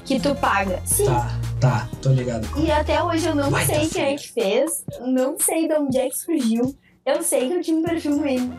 [0.05, 0.81] que tu paga.
[0.85, 1.05] Sim.
[1.05, 2.47] Tá, tá, tô ligado.
[2.57, 5.73] E até hoje eu não Vai sei tá quem é que fez, não sei de
[5.75, 6.75] onde é que surgiu.
[7.05, 8.57] Eu sei que eu tinha um perfil no Inner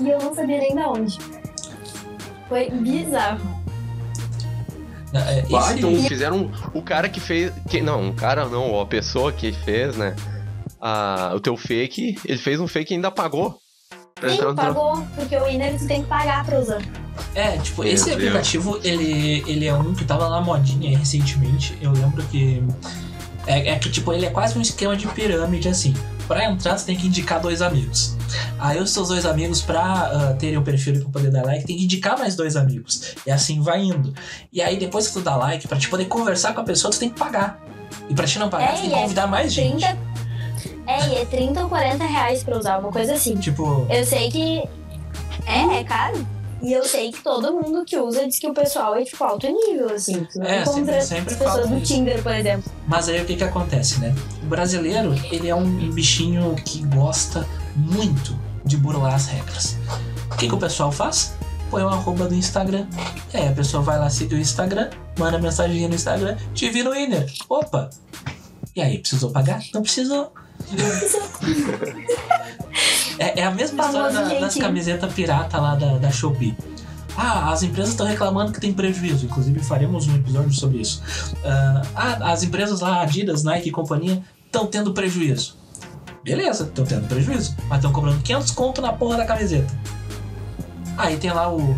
[0.00, 1.18] e eu não sabia nem de onde.
[2.48, 3.62] Foi bizarro.
[5.14, 5.18] É,
[5.54, 7.52] Ah, esse- então fizeram o cara que fez.
[7.68, 10.16] Que, não, um cara não, a pessoa que fez, né?
[10.80, 13.58] A, o teu fake, ele fez um fake e ainda pagou.
[14.26, 16.80] Sim, pagou, porque o tu tem que pagar pra usar.
[17.34, 18.16] É, tipo, Meu esse Deus.
[18.16, 21.76] aplicativo, ele, ele é um que tava na modinha aí recentemente.
[21.80, 22.62] Eu lembro que.
[23.46, 25.94] É, é que, tipo, ele é quase um esquema de pirâmide, assim.
[26.28, 28.16] Pra entrar, você tem que indicar dois amigos.
[28.58, 31.66] Aí os seus dois amigos, pra ah, terem o perfil e pra poder dar like,
[31.66, 33.14] tem que indicar mais dois amigos.
[33.26, 34.14] E assim vai indo.
[34.52, 36.98] E aí, depois que tu dá like, pra te poder conversar com a pessoa, tu
[37.00, 37.60] tem que pagar.
[38.08, 39.84] E pra te não pagar, É, tu tem que é convidar mais gente.
[39.84, 39.98] 30.
[40.86, 43.36] É, e é 30 ou 40 reais pra usar, uma coisa assim.
[43.36, 44.62] Tipo, Eu sei que.
[45.46, 46.24] É, é caro.
[46.62, 49.46] E eu sei que todo mundo que usa diz que o pessoal é tipo alto
[49.48, 50.24] nível, assim.
[50.32, 51.80] Tu não É, encontra sempre- sempre as pessoas do.
[51.80, 52.70] Tinder, por exemplo.
[52.86, 54.14] Mas aí o que que acontece, né?
[54.42, 57.44] O brasileiro, ele é um bichinho que gosta
[57.76, 59.76] muito de burlar as regras.
[60.32, 61.34] O que que o pessoal faz?
[61.68, 62.86] Põe um arroba do Instagram.
[63.34, 66.90] E aí a pessoa vai lá seguir o Instagram, manda mensagem no Instagram, te vira
[66.90, 67.26] o winner.
[67.48, 67.90] Opa!
[68.76, 69.60] E aí, precisou pagar?
[69.74, 70.32] Não precisou.
[73.22, 76.56] É, é a mesma Famoso história da- das camisetas pirata lá da, da Shopee.
[77.16, 79.26] Ah, as empresas estão reclamando que tem prejuízo.
[79.26, 81.02] Inclusive, faremos um episódio sobre isso.
[81.44, 85.56] Ah, ah, as empresas lá, Adidas, Nike e companhia, estão tendo prejuízo.
[86.24, 87.54] Beleza, estão tendo prejuízo.
[87.68, 89.72] Mas estão cobrando 500 conto na porra da camiseta.
[90.96, 91.76] Aí tem lá o.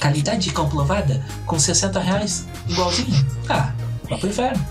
[0.00, 3.26] Qualidade comprovada com 60 reais, igualzinho.
[3.48, 3.72] Ah,
[4.08, 4.66] vai pro inferno.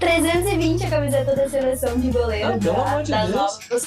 [0.00, 2.54] 320 a camiseta da seleção de goleiro.
[2.54, 3.36] Ah, pelo da- amor de das Deus.
[3.36, 3.86] novas.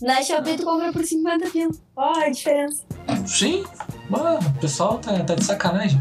[0.00, 1.70] Na Shopee tu compra por 50 pila.
[1.96, 2.82] Ó, a diferença.
[3.26, 3.64] Sim,
[4.08, 6.00] mano, o pessoal tá, tá de sacanagem.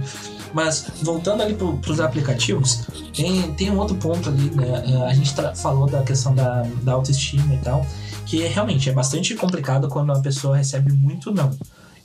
[0.53, 2.85] Mas voltando ali pro, pros aplicativos,
[3.15, 4.83] tem, tem um outro ponto ali, né?
[4.87, 7.85] eh, A gente falou da questão da, da autoestima e tal,
[8.25, 11.51] que realmente é bastante complicado quando a pessoa recebe muito não.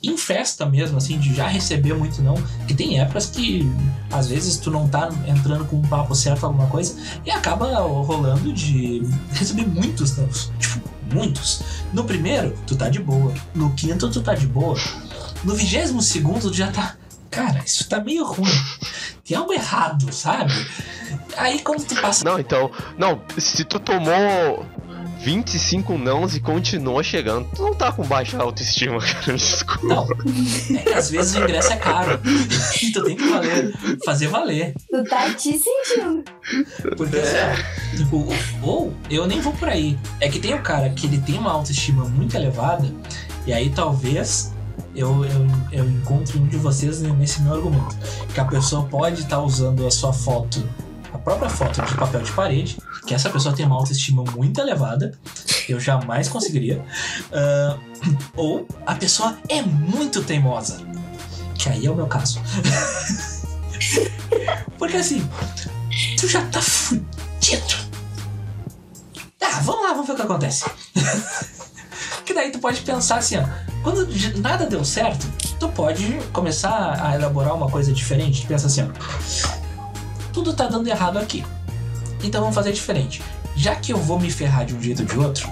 [0.03, 2.35] Em festa mesmo, assim, de já receber muito não,
[2.67, 3.69] que tem épocas que
[4.11, 8.53] às vezes tu não tá entrando com um papo certo alguma coisa e acaba rolando
[8.53, 10.27] de receber muitos não.
[10.59, 11.61] Tipo, muitos.
[11.93, 13.33] No primeiro, tu tá de boa.
[13.53, 14.77] No quinto, tu tá de boa.
[15.43, 16.95] No vigésimo segundo, tu já tá.
[17.31, 18.49] Cara, isso tá meio ruim.
[19.25, 20.53] Tem algo errado, sabe?
[21.35, 22.23] Aí quando tu passa.
[22.23, 22.71] Não, então.
[22.97, 24.65] Não, se tu tomou
[25.25, 29.31] 25 nãos e continuou chegando, tu não tá com baixa autoestima, cara.
[29.31, 29.87] Me Desculpa.
[29.87, 30.07] Não,
[30.77, 32.19] é que às vezes o ingresso é caro.
[32.93, 33.73] Tu tem que valer,
[34.05, 34.73] fazer valer.
[34.89, 36.23] Tu tá te sentindo.
[36.95, 39.97] Porque assim, o- o- ou eu nem vou por aí.
[40.21, 42.87] É que tem o cara que ele tem uma autoestima muito elevada,
[43.47, 44.53] e aí talvez
[44.95, 47.97] eu, eu, eu encontre um de vocês nesse meu argumento.
[48.33, 50.63] Que a pessoa pode estar usando a sua foto,
[51.25, 55.17] própria foto de papel de parede, que essa pessoa tem uma autoestima muito elevada,
[55.67, 56.85] eu jamais conseguiria.
[57.33, 57.77] Ah,
[58.37, 60.77] ou a pessoa é muito teimosa,
[61.55, 62.39] que aí é o meu caso.
[64.77, 65.27] Porque assim,
[66.17, 67.85] tu já tá fudido.
[69.39, 70.65] Tá, vamos lá, vamos ver o que acontece.
[72.23, 73.45] que daí tu pode pensar assim, ó.
[73.81, 74.07] Quando
[74.39, 75.25] nada deu certo,
[75.59, 78.41] tu pode começar a elaborar uma coisa diferente.
[78.43, 79.64] Tu pensa assim, ó.
[80.35, 81.45] Tudo tá dando errado aqui.
[82.21, 83.21] Então vamos fazer diferente.
[83.55, 85.49] Já que eu vou me ferrar de um jeito ou de outro,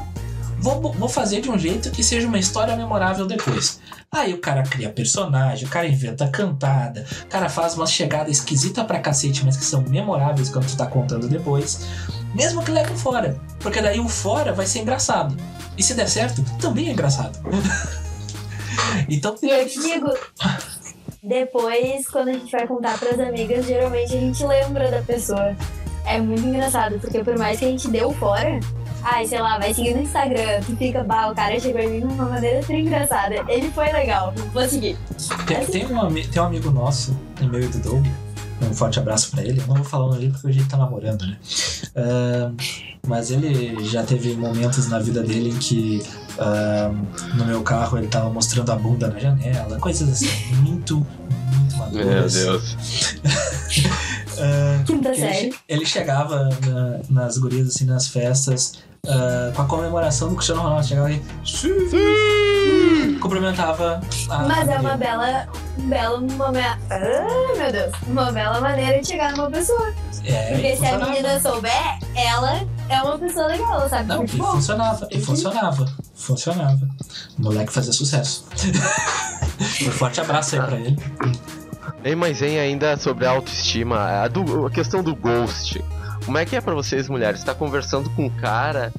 [0.60, 3.80] vou, vou fazer de um jeito que seja uma história memorável depois.
[4.12, 8.84] Aí o cara cria personagem, o cara inventa cantada, o cara faz uma chegada esquisita
[8.84, 11.88] pra cacete, mas que são memoráveis quando tu tá contando depois.
[12.36, 13.39] Mesmo que leve fora.
[13.62, 15.38] Porque daí o fora vai ser engraçado.
[15.78, 17.39] E se der certo, também é engraçado.
[19.07, 20.14] então, eu te digo,
[21.24, 25.55] depois, quando a gente vai contar pras amigas, geralmente a gente lembra da pessoa.
[26.05, 28.59] É muito engraçado, porque por mais que a gente deu fora,
[29.01, 32.07] ai, sei lá, vai seguir no Instagram, tu fica, bah, o cara chegou em mim
[32.07, 33.36] de uma maneira tão engraçada.
[33.47, 34.97] Ele foi legal, vou seguir.
[35.47, 38.05] tem, tem um, tem um amigo nosso, tem meu e do Doug.
[38.62, 39.60] Um forte abraço pra ele.
[39.62, 41.38] Eu não vou falar o nome dele porque hoje ele tá namorando, né?
[41.95, 42.51] Ah,
[43.06, 46.01] mas ele já teve momentos na vida dele em que
[46.39, 46.91] ah,
[47.36, 50.30] no meu carro ele tava mostrando a bunda na janela, coisas assim,
[50.62, 50.97] muito,
[51.51, 52.34] muito Meu maduras.
[52.34, 52.76] Deus.
[54.36, 58.74] Ah, Quinta que ele, ele chegava na- nas gurias, assim, nas festas,
[59.06, 60.88] ah, com a comemoração do Cristiano Ronaldo.
[60.88, 61.22] Chegava e.
[61.45, 61.70] Sim!
[63.19, 64.39] Cumprimentava a.
[64.43, 65.47] Mas é uma bela.
[65.77, 66.77] Bela uma me- Ah,
[67.57, 67.93] meu Deus.
[68.07, 69.93] Uma bela maneira de chegar numa pessoa.
[70.25, 74.27] É, Porque se a menina souber, ela é uma pessoa legal, ela sabe Não, e
[74.27, 75.86] funcionava, e funcionava.
[76.15, 76.88] Funcionava.
[77.39, 78.45] O moleque fazia sucesso.
[79.88, 80.97] um forte abraço aí pra ele.
[82.03, 85.84] Ei, mas hein, ainda sobre a autoestima, a, do- a questão do ghost.
[86.25, 87.43] Como é que é pra vocês, mulheres?
[87.43, 88.93] Tá conversando com um cara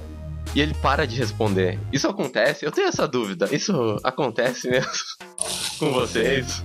[0.55, 1.79] e ele para de responder.
[1.93, 2.65] Isso acontece?
[2.65, 3.49] Eu tenho essa dúvida.
[3.51, 4.91] Isso acontece mesmo
[5.79, 6.63] com vocês?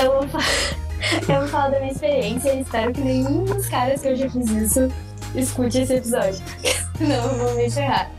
[0.00, 0.22] Eu vou,
[1.34, 4.28] eu vou falar da minha experiência e espero que nenhum dos caras que eu já
[4.30, 4.88] fiz isso
[5.34, 6.40] escute esse episódio.
[7.00, 8.10] Não, eu vou me ferrar.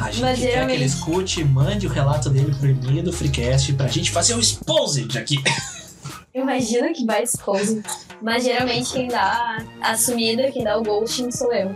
[0.00, 3.12] A gente Mas quer que geralmente- ele escute, mande o relato dele pro e-mail do
[3.12, 5.36] Freecast pra gente fazer o exposed aqui.
[6.34, 7.82] Imagina que vai expose.
[8.22, 11.74] Mas geralmente quem dá a sumida, quem dá o ghosting sou eu.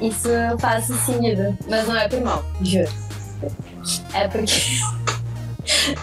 [0.00, 0.28] Isso
[0.58, 2.88] faz sentido, mas não é por mal, juro.
[4.14, 4.52] É porque.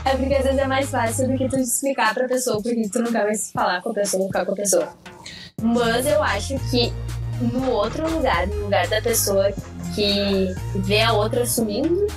[0.05, 2.99] É porque às vezes é mais fácil do que tu explicar pra pessoa porque tu
[2.99, 4.93] não quer mais falar com a pessoa ficar com a pessoa.
[5.61, 6.93] Mas eu acho que
[7.41, 9.51] no outro lugar, no lugar da pessoa
[9.93, 12.07] que vê a outra sumindo,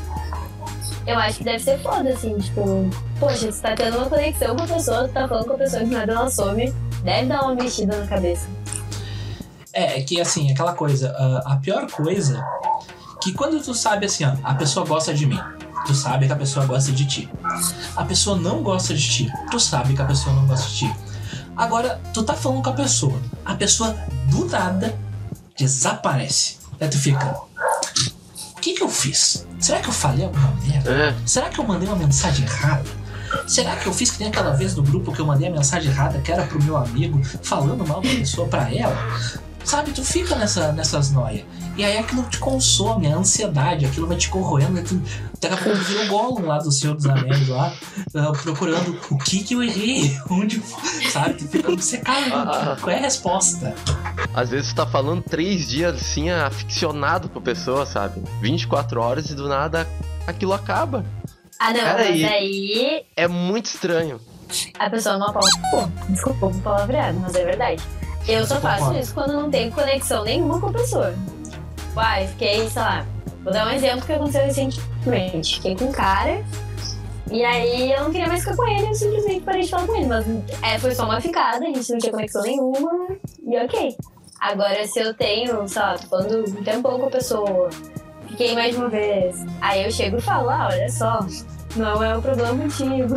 [1.07, 4.63] eu acho que deve ser foda, assim, tipo, poxa, você tá tendo uma conexão com
[4.63, 6.73] a pessoa, tu tá falando com a pessoa que nada ela some,
[7.03, 8.47] deve dar uma mexida na cabeça.
[9.73, 12.45] É, é que assim, aquela coisa, a, a pior coisa,
[13.23, 15.41] que quando tu sabe assim, ó, a pessoa gosta de mim,
[15.87, 17.31] tu sabe que a pessoa gosta de ti.
[17.97, 20.97] A pessoa não gosta de ti, tu sabe que a pessoa não gosta de ti.
[21.57, 23.97] Agora, tu tá falando com a pessoa, a pessoa
[24.31, 24.99] do nada
[25.57, 26.57] desaparece.
[26.81, 27.37] Aí tu fica.
[28.57, 29.47] O que que eu fiz?
[29.59, 30.91] Será que eu falei alguma merda?
[30.91, 31.17] É.
[31.27, 32.89] Será que eu mandei uma mensagem errada?
[33.47, 35.91] Será que eu fiz que nem aquela vez no grupo que eu mandei a mensagem
[35.91, 38.97] errada que era pro meu amigo falando mal da pessoa pra ela?
[39.65, 41.45] Sabe, tu fica nessa, nessas noias.
[41.77, 44.83] E aí aquilo te consome, a ansiedade, aquilo vai te corroendo.
[44.83, 45.01] Tu,
[45.41, 47.73] daqui a pouco vira o Gollum lá do Senhor dos Anéis lá,
[48.15, 50.61] ah, procurando o que que eu errei, onde,
[51.11, 51.35] sabe?
[51.35, 52.33] Tu fica obcecado.
[52.35, 52.77] Ah.
[52.81, 53.75] Qual é a resposta?
[54.35, 58.21] Às vezes tu tá falando três dias assim, aficionado com a pessoa, sabe?
[58.41, 59.87] 24 horas e do nada
[60.27, 61.05] aquilo acaba.
[61.59, 64.21] Ah, não, Cara, mas e- aí É muito estranho.
[64.79, 65.47] a pessoa não aponta.
[65.71, 67.83] Pô, desculpa o palavreado, mas é verdade.
[68.29, 71.15] Eu só faço isso quando não tenho conexão nenhuma com a pessoa.
[71.97, 73.07] Uai, fiquei, sei lá.
[73.43, 75.57] Vou dar um exemplo que aconteceu recentemente.
[75.57, 76.45] Fiquei com um cara.
[77.31, 79.97] E aí eu não queria mais ficar com ele, eu simplesmente parei de falar com
[79.97, 80.07] ele.
[80.07, 80.27] Mas
[80.63, 83.09] é, foi só uma ficada, a gente não tinha conexão nenhuma.
[83.47, 83.97] E ok.
[84.41, 87.71] Agora, se eu tenho, sei lá, tô falando um tempão com a pessoa,
[88.29, 89.37] fiquei mais de uma vez.
[89.61, 91.21] Aí eu chego e falo, ah, olha só,
[91.77, 93.15] não é um problema contigo.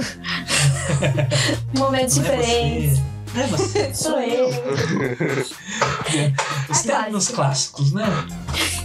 [1.77, 2.99] Momentos Não é diferentes.
[2.99, 3.12] você.
[3.33, 3.93] Não é você.
[3.95, 4.49] Sou eu.
[6.69, 8.05] Os A termos clássicos, né?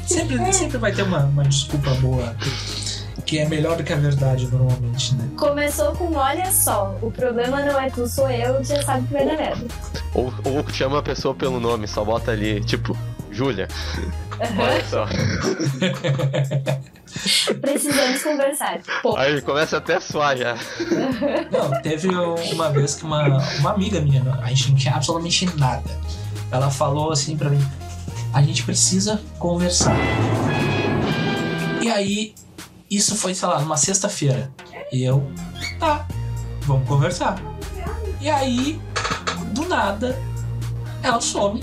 [0.06, 2.34] Sempre, sempre vai ter uma, uma desculpa boa
[3.28, 5.28] que é melhor do que a verdade normalmente, né?
[5.36, 9.26] Começou com olha só, o problema não é tu, sou eu, já sabe que vai
[9.26, 9.66] dar merda.
[10.14, 12.96] Ou, ou chama a pessoa pelo nome, só bota ali, tipo,
[13.30, 13.68] Júlia.
[14.40, 15.06] Olha só.
[17.60, 18.80] Precisamos conversar.
[19.02, 20.56] Pô, Aí começa até a suar já.
[21.50, 25.90] Não, teve uma vez que uma, uma amiga minha, a gente não tinha absolutamente nada.
[26.50, 27.64] Ela falou assim pra mim:
[28.32, 29.96] a gente precisa conversar.
[31.80, 32.34] E aí,
[32.90, 34.50] isso foi, sei lá, numa sexta-feira.
[34.92, 35.30] E eu,
[35.78, 36.06] tá,
[36.62, 37.40] vamos conversar.
[38.20, 38.80] E aí,
[39.52, 40.18] do nada,
[41.02, 41.62] ela some.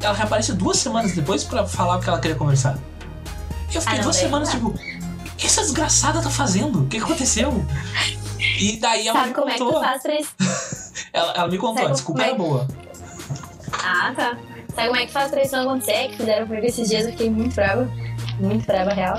[0.00, 2.78] Ela reaparece duas semanas depois pra falar que ela queria conversar.
[3.72, 6.82] E eu fiquei Ah, duas daí semanas, tipo, o que essa desgraçada tá fazendo?
[6.82, 7.64] O que aconteceu?
[8.60, 9.80] E daí ela sabe me como é que tu contou.
[9.80, 10.30] faz pra isso?
[11.12, 12.66] Ela, ela me contou, Sabe a desculpa é era boa.
[13.72, 14.38] Ah, tá.
[14.74, 16.08] Sabe como é que faz pra isso não acontecer?
[16.08, 17.86] Que fizeram comigo esses dias, eu fiquei muito brava.
[18.40, 19.18] Muito brava, real.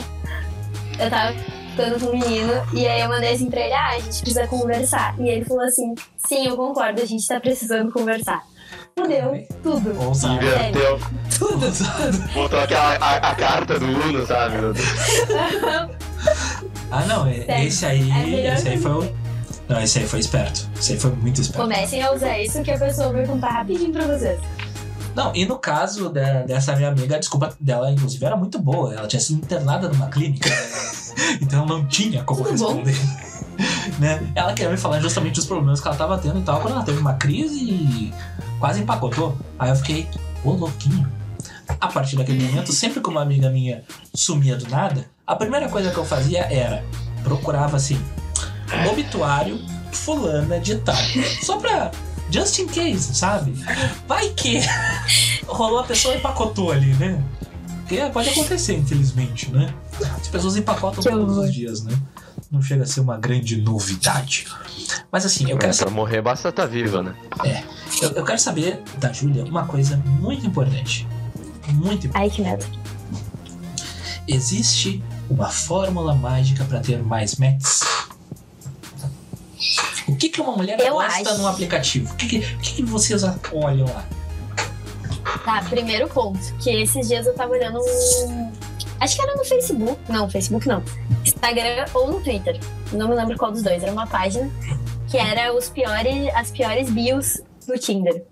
[0.99, 1.33] Eu tava
[1.69, 4.47] ficando com um menino e aí eu mandei assim pra ele, ah, a gente precisa
[4.47, 5.15] conversar.
[5.19, 5.93] E ele falou assim,
[6.27, 8.41] sim, eu concordo, a gente tá precisando conversar.
[8.97, 9.99] Fudeu tudo.
[10.01, 10.35] Ousado.
[10.35, 10.99] Inverteu.
[11.37, 11.65] Tudo.
[12.33, 14.55] Botou aquela a, a carta do Uno, sabe?
[16.91, 19.15] Ah, não, é- Sério, esse aí, é esse aí foi o...
[19.67, 20.69] Não, esse aí foi esperto.
[20.77, 21.61] Esse aí foi muito esperto.
[21.63, 24.39] Comecem a usar isso que a pessoa vai contar rapidinho pra vocês.
[25.15, 28.93] Não, e no caso da- dessa minha amiga, a desculpa dela, inclusive, era muito boa.
[28.93, 30.49] Ela tinha sido internada numa clínica.
[31.41, 32.83] então ela não tinha como Tudo bom.
[33.99, 34.31] né?
[34.35, 36.83] Ela queria me falar justamente dos problemas que ela tava tendo e tal, quando ela
[36.83, 38.13] teve uma crise e
[38.59, 39.37] quase empacotou.
[39.57, 40.07] Aí eu fiquei,
[40.43, 41.11] ô louquinho.
[41.79, 43.83] A partir daquele momento, sempre que uma amiga minha
[44.13, 46.83] sumia do nada, a primeira coisa que eu fazia era
[47.23, 47.99] procurava assim,
[48.89, 49.59] obituário
[49.91, 50.95] fulana de tal.
[51.41, 51.91] Só pra.
[52.29, 53.53] Just in case, sabe?
[54.07, 54.59] Vai que
[55.45, 57.21] rolou a pessoa e empacotou ali, né?
[57.93, 59.73] porque pode acontecer, infelizmente, né?
[60.19, 61.93] As pessoas empacotam todos os dias, né?
[62.53, 64.45] Não chega a ser uma grande novidade.
[65.11, 67.15] Mas assim, eu quero É, pra morrer basta estar viva, né?
[67.99, 71.07] Eu, eu quero saber da Júlia uma coisa muito importante.
[71.69, 72.13] Muito importante.
[72.15, 72.63] Ai, que medo.
[74.27, 77.81] Existe uma fórmula mágica para ter mais matches?
[80.07, 81.41] O que, que uma mulher Eu gosta acho.
[81.41, 82.13] no aplicativo?
[82.13, 84.05] O que, que, que vocês olham lá?
[85.43, 88.51] Tá, primeiro ponto, que esses dias eu tava olhando um.
[89.03, 89.99] Acho que era no Facebook.
[90.09, 90.81] Não, Facebook não.
[91.25, 92.57] Instagram ou no Twitter.
[92.93, 93.83] Não me lembro qual dos dois.
[93.83, 94.49] Era uma página
[95.09, 98.23] que era os piores, as piores bios do Tinder.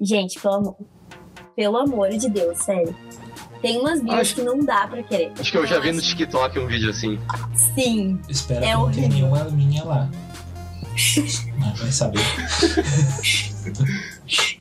[0.00, 0.76] Gente, pelo amor.
[1.56, 2.94] Pelo amor de Deus, sério.
[3.62, 5.32] Tem umas bios Acho- que não dá pra querer.
[5.40, 7.18] Acho que eu já Não vi no TikTok um vídeo assim.
[7.74, 8.20] Sim.
[8.28, 9.28] Espero É que não tenha horrível.
[9.30, 10.10] nenhuma minha lá.
[10.92, 12.20] Mas vai saber.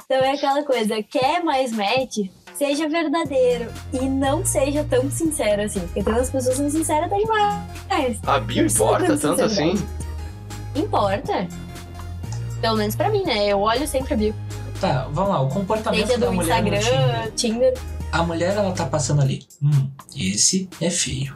[0.06, 2.30] Então é aquela coisa, quer mais match?
[2.58, 5.82] Seja verdadeiro e não seja tão sincero assim.
[5.82, 8.20] Porque tem umas pessoas que são sinceras tá demais.
[8.26, 9.76] A precisa importa tanto assim?
[10.74, 11.48] Importa.
[12.62, 13.48] Pelo menos pra mim, né?
[13.48, 14.36] Eu olho sempre a bio.
[14.80, 15.42] Tá, vamos lá.
[15.42, 16.80] O comportamento Seja da do mulher no Tinder.
[16.80, 17.74] Instagram, Tinder.
[18.12, 19.46] A mulher, ela tá passando ali.
[19.62, 21.36] Hum, esse é feio.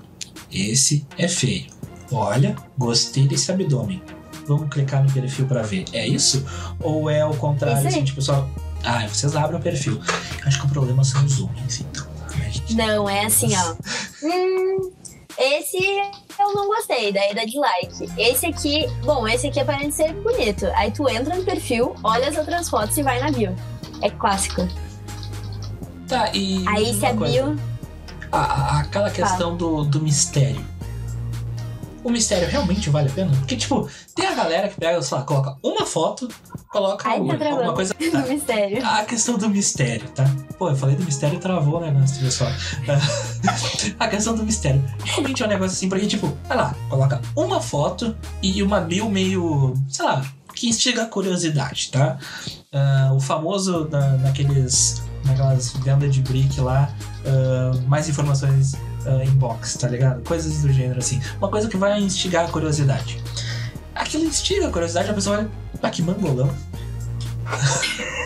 [0.51, 1.65] Esse é feio.
[2.11, 4.01] Olha, gostei desse abdômen.
[4.47, 5.85] Vamos clicar no perfil pra ver.
[5.93, 6.45] É isso?
[6.81, 8.47] Ou é o contrário, assim, tipo, só...
[8.83, 10.01] Ah, vocês abrem o perfil.
[10.45, 12.07] Acho que o problema são os homens, então.
[12.51, 13.75] Gente- Não, é assim, ó.
[14.23, 14.91] Hum,
[15.37, 15.77] esse
[16.39, 18.09] eu não gostei, daí dá dislike.
[18.17, 20.65] Esse aqui, bom, esse aqui aparenta ser bonito.
[20.75, 23.55] Aí tu entra no perfil, olha as outras fotos e vai na bio.
[24.01, 24.67] É clássico.
[26.07, 26.65] Tá, e...
[26.67, 27.33] Aí se a coisa.
[27.43, 27.59] bio.
[28.31, 30.65] A- a- aquela questão do, do mistério.
[32.09, 33.31] O mistério realmente vale a pena?
[33.37, 36.27] Porque, tipo, tem a galera que pega, sei lá, coloca uma foto,
[36.71, 37.93] coloca Ai, tá alguma coisa.
[37.93, 38.83] do mistério.
[38.83, 40.25] A questão do mistério, tá?
[40.57, 42.47] Pô, eu falei do mistério e travou o negócio, viu só?
[43.99, 44.83] a questão do mistério.
[45.03, 49.07] Realmente é um negócio assim, porque, tipo, vai lá, coloca uma foto e uma bio
[49.07, 52.17] meio, sei lá, que instiga a curiosidade, tá?
[52.73, 55.03] Ah, o famoso da, naqueles.
[55.25, 56.89] naquelas vendas de brick lá,
[57.23, 58.75] ah, mais informações
[59.05, 60.23] ah, em box, tá ligado?
[60.23, 61.21] Coisas do gênero assim.
[61.37, 63.21] Uma coisa que vai instigar a curiosidade.
[63.95, 66.53] Aquilo instiga a curiosidade, a pessoa olha, ah, que mangolão.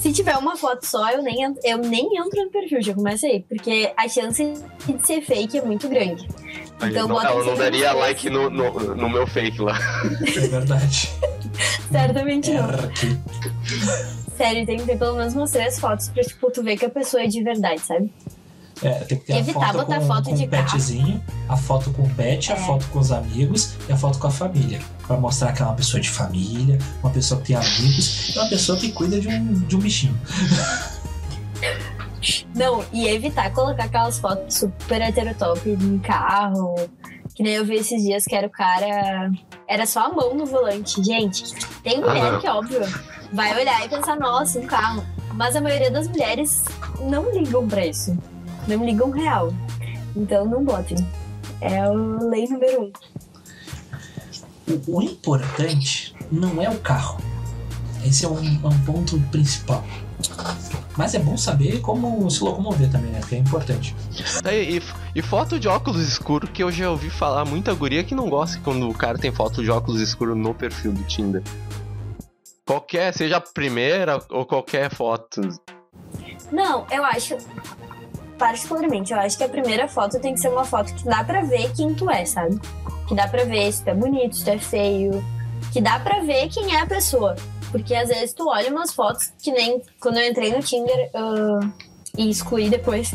[0.00, 3.44] Se tiver uma foto só, eu nem, eu nem entro no perfil, já começa aí.
[3.46, 4.42] Porque a chance
[4.86, 6.26] de ser fake é muito grande.
[6.82, 9.78] Então não- bota ela não daria like no, no, no meu fake lá.
[10.36, 11.10] É verdade.
[11.92, 12.66] Certamente não.
[14.36, 16.90] Sério, tem que ter pelo menos umas três fotos pra, tipo, tu ver que a
[16.90, 18.10] pessoa é de verdade, sabe?
[18.82, 21.90] É, tem que ter Evitar a foto botar com, foto com de petzinho, a foto
[21.92, 22.58] com o pet, a É.
[22.60, 24.80] foto com os amigos e a foto com a família.
[25.06, 28.48] Pra mostrar que é uma pessoa de família, uma pessoa que tem amigos e uma
[28.48, 30.18] pessoa que cuida de um, de um bichinho.
[32.54, 36.74] Não, e evitar colocar aquelas fotos super heterotop em carro.
[37.34, 39.30] Que nem eu vi esses dias que era o cara.
[39.68, 41.02] Era só a mão no volante.
[41.02, 41.44] Gente,
[41.82, 42.80] tem mulher Ah, que, óbvio,
[43.32, 45.04] vai olhar e pensar, nossa, um carro.
[45.34, 46.64] Mas a maioria das mulheres
[47.00, 48.16] não ligam pra isso.
[48.68, 49.52] Não ligam real.
[50.16, 50.96] Então não botem.
[51.60, 52.92] É a lei número um.
[54.88, 57.20] O, o importante não é o carro.
[58.04, 59.84] Esse é um, é um ponto principal.
[60.96, 63.20] Mas é bom saber como se locomover também, né?
[63.26, 63.94] Que é importante.
[64.52, 64.82] E, e-
[65.14, 68.58] e foto de óculos escuro, que eu já ouvi falar muita guria que não gosta
[68.62, 71.42] quando o cara tem foto de óculos escuro no perfil do Tinder.
[72.66, 75.40] Qualquer, seja a primeira ou qualquer foto.
[76.52, 77.36] Não, eu acho.
[78.40, 81.42] Particularmente, eu acho que a primeira foto tem que ser uma foto que dá pra
[81.42, 82.58] ver quem tu é, sabe?
[83.06, 85.22] Que dá pra ver se tu é bonito, se tu é feio.
[85.70, 87.36] Que dá pra ver quem é a pessoa.
[87.70, 91.60] Porque às vezes tu olha umas fotos que nem quando eu entrei no Tinder ah,
[92.16, 93.14] e excluí depois.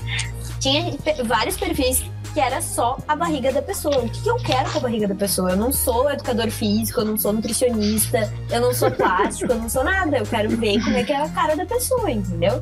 [0.59, 0.95] Tinha
[1.25, 3.97] vários perfis que era só a barriga da pessoa.
[3.97, 5.51] O que, que eu quero com a barriga da pessoa?
[5.51, 9.69] Eu não sou educador físico, eu não sou nutricionista, eu não sou plástico, eu não
[9.69, 10.19] sou nada.
[10.19, 12.61] Eu quero ver como é que é a cara da pessoa, entendeu?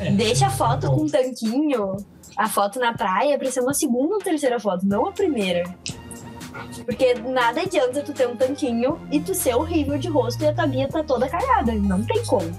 [0.00, 1.96] É, Deixa a foto com um tanquinho,
[2.36, 5.64] a foto na praia, pra ser uma segunda ou terceira foto, não a primeira.
[6.84, 10.54] Porque nada adianta tu ter um tanquinho e tu ser horrível de rosto e a
[10.54, 11.72] tua bia tá toda cagada.
[11.72, 12.50] Não tem como.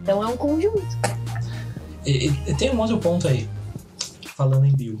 [0.00, 0.82] Então é um conjunto.
[2.04, 3.48] E, e tem um outro ponto aí,
[4.36, 5.00] falando em bio.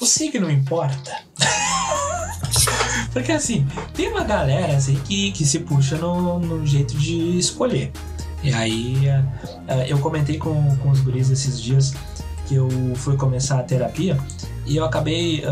[0.00, 1.22] O signo importa?
[3.12, 7.90] Porque assim, tem uma galera assim, que, que se puxa no, no jeito de escolher.
[8.42, 9.22] E aí, eh,
[9.68, 11.92] eh, eu comentei com, com os guris esses dias
[12.46, 14.18] que eu fui começar a terapia
[14.64, 15.44] e eu acabei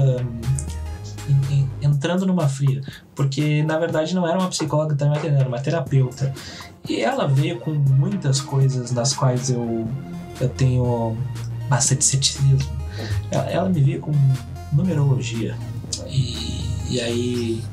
[1.50, 2.80] en- entrando numa fria.
[3.14, 6.32] Porque na verdade não era uma psicóloga que estava atendendo, era uma terapeuta.
[6.88, 9.88] E ela veio com muitas coisas das quais eu
[10.40, 11.16] eu tenho
[11.68, 12.58] bastante ceticismo.
[13.30, 14.12] Ela, ela me via com
[14.72, 15.56] numerologia.
[16.06, 17.64] E, e aí.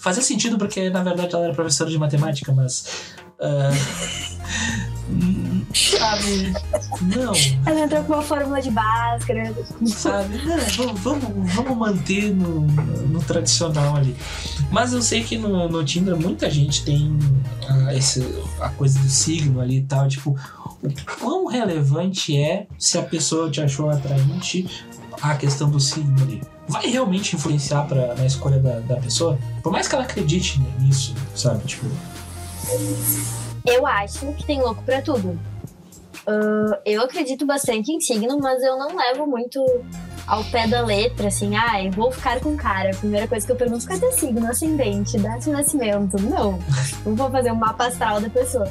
[0.00, 2.84] Fazia sentido porque na verdade ela era professora de matemática, mas.
[3.40, 3.70] Hum,
[5.74, 6.52] sabe?
[7.02, 7.32] Não.
[7.66, 9.54] Ela entrou com uma fórmula de Bhaskara.
[9.86, 10.38] sabe?
[10.44, 14.16] Não, vamos, vamos, vamos manter no, no tradicional ali.
[14.70, 17.16] Mas eu sei que no, no Tinder muita gente tem
[17.68, 18.22] ah, esse,
[18.60, 20.08] a coisa do signo ali e tal.
[20.08, 20.36] Tipo,
[20.82, 20.88] o
[21.18, 24.84] quão relevante é se a pessoa te achou atraente
[25.22, 26.42] a questão do signo ali?
[26.68, 29.38] Vai realmente influenciar pra, na escolha da, da pessoa?
[29.62, 31.64] Por mais que ela acredite nisso, sabe?
[31.64, 31.86] Tipo,
[33.66, 35.38] Eu acho que tem louco pra tudo.
[36.26, 39.60] Ah, eu acredito bastante em signo, mas eu não levo muito
[40.26, 42.90] ao pé da letra, assim, ah, eu vou ficar com o cara.
[42.90, 46.20] A primeira coisa que eu pergunto, cadê o signo, ascendente, data de nascimento?
[46.22, 46.58] Não,
[47.04, 48.70] não vou fazer um mapa astral da pessoa.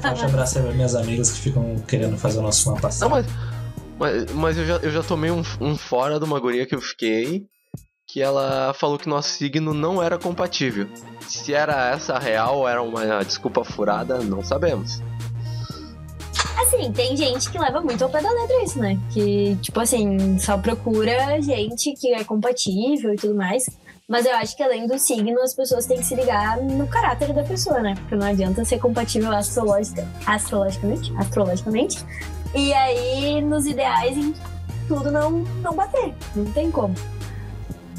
[0.00, 3.10] forte abraço aí minhas amigas que ficam querendo fazer o nosso mapa Não, astral.
[3.10, 3.26] mas,
[3.98, 6.80] mas, mas eu, já, eu já tomei um, um fora de uma guria que eu
[6.80, 7.44] fiquei.
[8.12, 10.88] Que ela falou que nosso signo não era compatível.
[11.28, 15.00] Se era essa real ou era uma desculpa furada, não sabemos.
[16.60, 18.98] Assim, tem gente que leva muito ao pé da letra isso, né?
[19.10, 23.64] Que, tipo assim, só procura gente que é compatível e tudo mais.
[24.08, 27.32] Mas eu acho que além do signo, as pessoas têm que se ligar no caráter
[27.32, 27.94] da pessoa, né?
[27.94, 32.04] Porque não adianta ser compatível astrologica, astrologicamente, astrologicamente.
[32.56, 34.34] E aí, nos ideais, em
[34.88, 35.30] tudo não,
[35.62, 36.12] não bater.
[36.34, 36.92] Não tem como.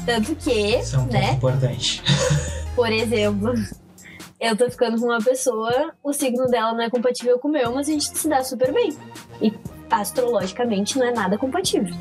[0.04, 1.32] Tanto que, Isso é um ponto né?
[1.32, 2.02] importante.
[2.74, 3.54] Por exemplo,
[4.40, 7.72] eu tô ficando com uma pessoa, o signo dela não é compatível com o meu,
[7.72, 8.96] mas a gente se dá super bem.
[9.40, 9.52] E
[9.90, 11.94] astrologicamente não é nada compatível.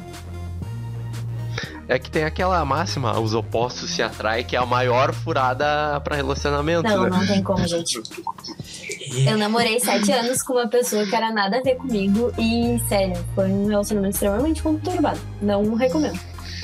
[1.88, 6.16] É que tem aquela máxima, os opostos se atraem, que é a maior furada pra
[6.16, 7.10] relacionamento, Não, né?
[7.10, 8.02] não tem como, gente.
[9.28, 13.22] Eu namorei sete anos com uma pessoa que era nada a ver comigo e, sério,
[13.36, 15.20] foi um relacionamento extremamente conturbado.
[15.42, 16.18] Não recomendo.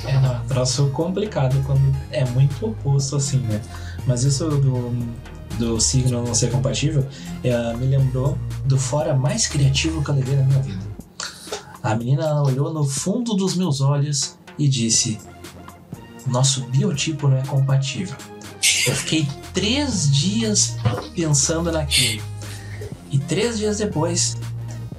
[0.06, 3.62] É, não, é um troço complicado quando é muito oposto assim, né?
[4.06, 4.92] Mas isso do,
[5.58, 7.06] do signo não ser compatível
[7.44, 10.88] é, me lembrou do fora mais criativo que eu levei na minha vida.
[11.82, 15.20] A menina olhou no fundo dos meus olhos e disse:
[16.26, 18.16] Nosso biotipo não é compatível.
[18.86, 20.76] Eu fiquei três dias
[21.16, 22.24] pensando naquilo.
[23.12, 24.38] E três dias depois,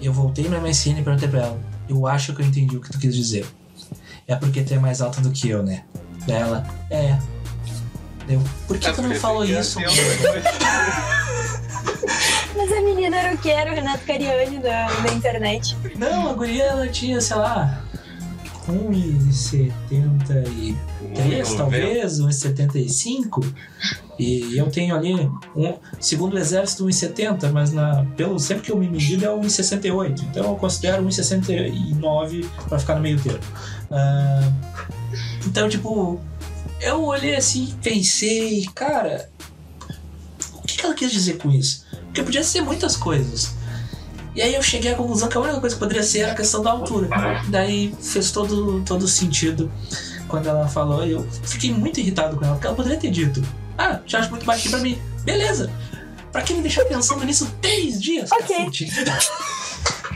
[0.01, 2.91] eu voltei no MSN e perguntei pra ela: Eu acho que eu entendi o que
[2.91, 3.47] tu quis dizer.
[4.29, 5.83] É porque tu é mais alta do que eu, né?
[6.27, 7.19] Daí Ela, é.
[8.29, 9.81] Eu, por que tu não falou isso?
[9.81, 9.91] mano?"
[12.55, 13.51] Mas a menina era o que?
[13.51, 15.75] Era o Renato Cariani da, da internet.
[15.97, 17.83] Não, a guria ela tinha, sei lá,
[18.69, 23.47] 1,73 talvez, 1,75.
[24.19, 25.15] E eu tenho ali,
[25.57, 30.23] um, segundo o exército, 1,70, mas na, pelo, sempre que eu me medido é 1,68.
[30.25, 33.39] Então eu considero 1,69 pra ficar no meio termo.
[33.91, 34.53] Ah,
[35.47, 36.21] então, tipo,
[36.81, 39.31] eu olhei assim e pensei, cara,
[40.55, 41.87] o que que ela quis dizer com isso?
[42.07, 43.57] Porque podia ser muitas coisas.
[44.35, 46.35] E aí eu cheguei à conclusão que a única coisa que poderia ser era a
[46.35, 47.09] questão da altura.
[47.49, 49.71] Daí fez todo, todo sentido
[50.29, 51.05] quando ela falou.
[51.05, 53.43] E eu fiquei muito irritado com ela, porque ela poderia ter dito:
[53.77, 55.01] Ah, já acho muito baixinho pra mim.
[55.25, 55.71] Beleza.
[56.31, 58.31] Pra que me deixar pensando nisso três dias?
[58.31, 58.71] Ok.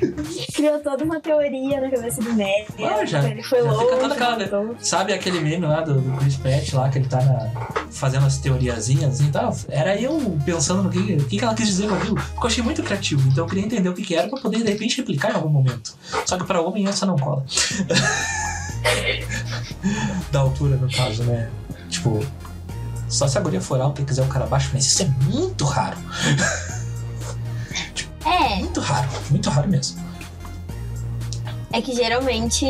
[0.54, 2.74] Criou toda uma teoria na cabeça do médico.
[2.84, 6.72] Ah, já- ele foi já aquela- então- Sabe aquele meme lá do, do Chris Pratt
[6.74, 7.50] lá, que ele tá na-
[7.90, 9.56] fazendo as teoriazinhas e tal?
[9.68, 12.14] Era eu pensando no que, o que que ela quis dizer com aquilo.
[12.16, 13.28] Porque eu achei muito criativo.
[13.28, 15.48] Então eu queria entender o que, que era pra poder, de repente, replicar em algum
[15.48, 15.94] momento.
[16.26, 17.44] Só que pra homem essa não cola.
[20.30, 21.50] da altura, no caso, né?
[21.88, 22.24] Tipo,
[23.08, 25.64] só se a guria for alta e quiser o cara baixo, mas isso é muito
[25.64, 25.96] raro.
[28.24, 29.08] É, Muito raro.
[29.30, 30.00] Muito raro mesmo.
[31.72, 32.66] é que geralmente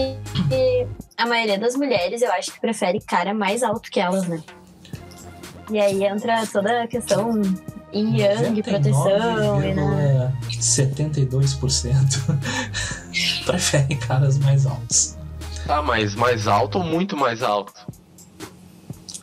[1.16, 4.42] a maioria das mulheres eu acho que prefere cara mais alto que elas, né?
[5.70, 7.40] E aí entra toda a questão
[7.92, 10.32] yin yang, proteção e né?
[10.50, 12.38] 72%
[13.44, 15.16] preferem caras mais altos.
[15.66, 17.86] Tá, mas mais alto ou muito mais alto?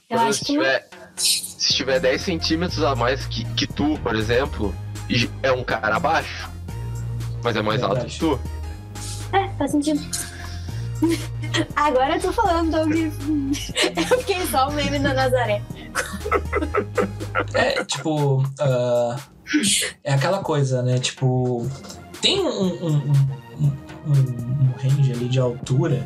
[0.09, 4.15] Eu Por acho se tiver, se tiver 10 centímetros a mais que, que tu, por
[4.15, 4.73] exemplo,
[5.43, 6.49] é um cara abaixo,
[7.43, 8.39] mas é mais alto que tu.
[9.33, 9.99] É, faz sentido.
[11.75, 12.91] Agora eu tô falando, Doug.
[14.11, 15.61] Eu fiquei só o meme da Nazaré.
[17.53, 19.15] É, tipo, ah,
[20.03, 20.97] é aquela coisa, né?
[20.99, 21.67] Tipo,
[22.21, 23.71] tem um, um, um,
[24.07, 26.05] um- um range ali de altura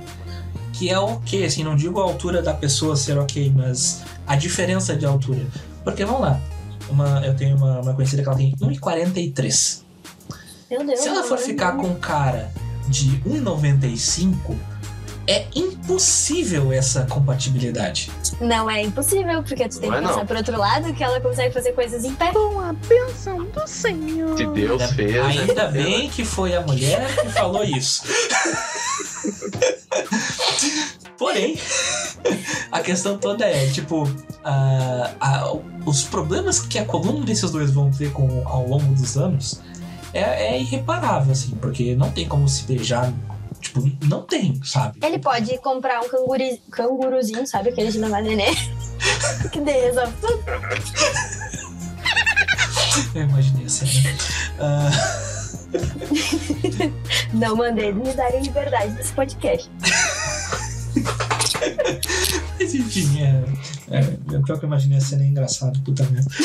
[0.74, 4.95] que é ok, assim, não digo a altura da pessoa ser ok, mas a diferença
[4.95, 5.45] de altura.
[5.84, 6.39] Porque, vamos lá,
[6.93, 9.81] uma, eu tenho uma, uma conhecida que ela tem 1,43.
[10.69, 10.99] Meu Deus.
[10.99, 12.51] Se ela for ficar com um cara
[12.87, 14.55] de 1,95,
[15.27, 18.11] é impossível essa compatibilidade.
[18.41, 20.25] Não é impossível, porque tu tem Não que é, passar não.
[20.27, 22.31] por outro lado que ela consegue fazer coisas em pé.
[22.31, 24.37] Com a bênção do Senhor.
[24.37, 25.15] Se Deus Ainda, fez.
[25.15, 25.83] ainda né?
[25.83, 28.03] bem que foi a mulher que falou isso.
[31.18, 31.57] Porém,
[32.72, 34.03] a questão toda é, tipo,
[34.43, 35.53] a- a-
[35.86, 39.61] os problemas que a coluna desses dois vão ter com, ao longo dos anos
[40.14, 43.11] é, é irreparável, assim, porque não tem como se beijar.
[43.59, 44.99] Tipo, não tem, sabe?
[45.01, 47.70] Ele pode comprar um canguri, canguruzinho, sabe?
[47.70, 48.53] Aquele de levar nenê.
[49.51, 49.59] que
[50.20, 50.43] tudo.
[53.16, 53.91] Eu imaginei a cena.
[54.59, 54.91] Ah,
[57.34, 59.70] Não mandei eles me darem liberdade nesse podcast.
[62.59, 63.43] Mas enfim, é,
[63.89, 66.29] é, é pior que eu imaginei a cena é engraçado, puta merda.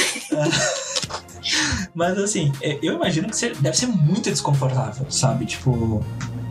[1.95, 5.47] Mas assim, é, eu imagino que deve ser muito desconfortável, sabe?
[5.47, 6.05] Tipo,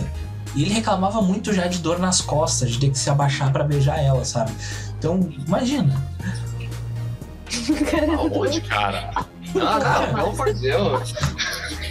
[0.56, 3.62] E ele reclamava muito já de dor nas costas, de ter que se abaixar pra
[3.62, 4.50] beijar ela, sabe?
[4.98, 6.02] Então, imagina.
[8.18, 9.10] Aonde, cara?
[9.14, 10.06] Ah, Cara.
[10.08, 11.14] não, pelo amor de Deus.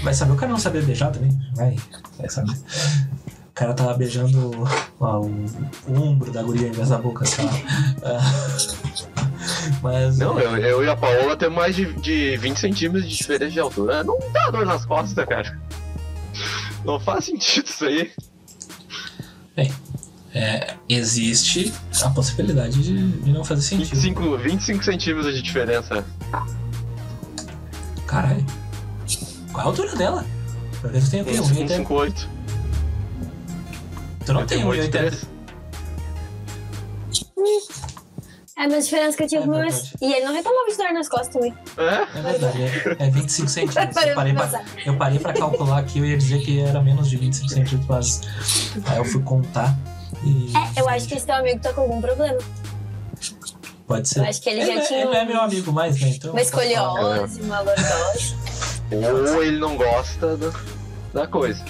[0.03, 1.31] Vai saber o cara não saber beijar também?
[1.55, 1.75] Vai,
[2.17, 2.51] vai saber.
[2.51, 4.51] O cara tava beijando
[4.99, 5.45] ó, o,
[5.87, 7.51] o ombro da guria em vez da boca, sei lá.
[8.03, 8.19] Ah,
[9.81, 10.17] Mas.
[10.17, 13.59] Não, eu, eu e a Paola temos mais de, de 20 centímetros de diferença de
[13.59, 14.03] altura.
[14.03, 15.59] Não dá dor nas costas, cara.
[16.83, 18.11] Não faz sentido isso aí.
[20.33, 23.95] É, existe a possibilidade de, de não fazer sentido.
[23.95, 26.05] 25, 25 centímetros de diferença.
[28.05, 28.45] Caralho.
[29.51, 30.25] Qual é a altura dela?
[30.81, 31.31] Porque tu tem o quê?
[31.31, 31.85] 1,80?
[31.87, 32.27] 1,58.
[34.25, 35.35] Tu não tem 1,80.
[38.57, 39.91] É a mesma diferença que eu tinha É com o meu verdade.
[39.91, 40.01] ex.
[40.01, 41.53] E ele não reclamava de dor nas costas também.
[41.77, 42.19] É?
[42.19, 43.97] É verdade, é, é 25 centímetros.
[44.05, 47.17] Eu parei, pra eu parei pra calcular aqui, eu ia dizer que era menos de
[47.17, 48.21] 25 centímetros, mas
[48.85, 49.75] aí eu fui contar
[50.23, 52.37] e É, eu acho que esse teu amigo tá com algum problema.
[53.85, 54.19] pode ser.
[54.19, 55.99] Eu acho que ele já não é- tinha ele não é um- meu amigo mais,
[55.99, 56.07] né?
[56.09, 58.35] Então, Uma escoliose, uma lordose.
[59.33, 60.53] Ou ele não gosta do-
[61.13, 61.63] da coisa.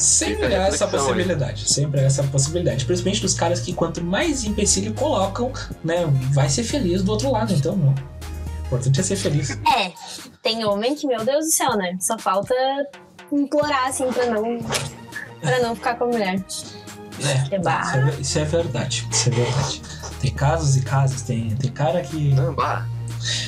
[0.00, 1.14] Sempre a há essa reflexão aí.
[1.14, 1.72] possibilidade.
[1.72, 2.84] Sempre há essa possibilidade.
[2.84, 5.52] Principalmente dos caras que quanto mais empecilho colocam,
[5.84, 6.06] né?
[6.32, 7.94] Vai ser feliz do outro lado, então não.
[7.94, 9.50] O importante é ser feliz.
[9.50, 9.92] É,
[10.42, 11.96] tem homem que, meu Deus do céu, né?
[12.00, 12.54] Só falta
[13.32, 14.58] implorar, assim, pra não,
[15.40, 16.34] pra não ficar com a mulher.
[16.34, 19.08] É, Que isso, é, isso é verdade.
[19.10, 19.82] Isso é verdade.
[20.20, 21.22] Tem casos e casos.
[21.22, 22.32] Tem, tem cara que.
[22.34, 22.86] Não, bah.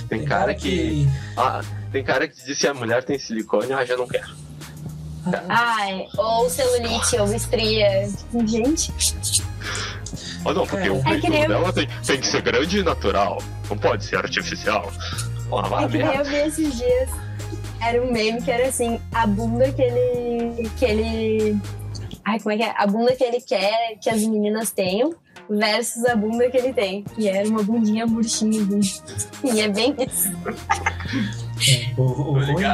[0.09, 1.09] Tem cara que.
[1.37, 4.42] Ah, tem cara que diz que a mulher tem silicone, ah, já não quero.
[5.49, 8.09] Ai, ou celulite, ou estria.
[8.47, 8.93] Gente,
[10.45, 10.91] Ah, não, porque É.
[10.91, 13.39] o É peito eu- dela tem, tem que ser grande e natural.
[13.71, 14.91] Não pode ser artificial.
[15.49, 17.11] Vai é que eu vi esses dias.
[17.81, 20.69] Era um meme que era assim, a bunda que ele.
[20.79, 21.59] que ele.
[22.25, 22.75] Ai, como é que é?
[22.77, 25.15] A bunda que ele quer que as meninas tenham
[25.51, 27.05] versus a bunda que ele tem.
[27.19, 28.63] E era uma bundinha murchinha.
[28.79, 29.03] assim.
[29.45, 30.31] E é bem isso.
[31.69, 32.65] É, o, o ruim,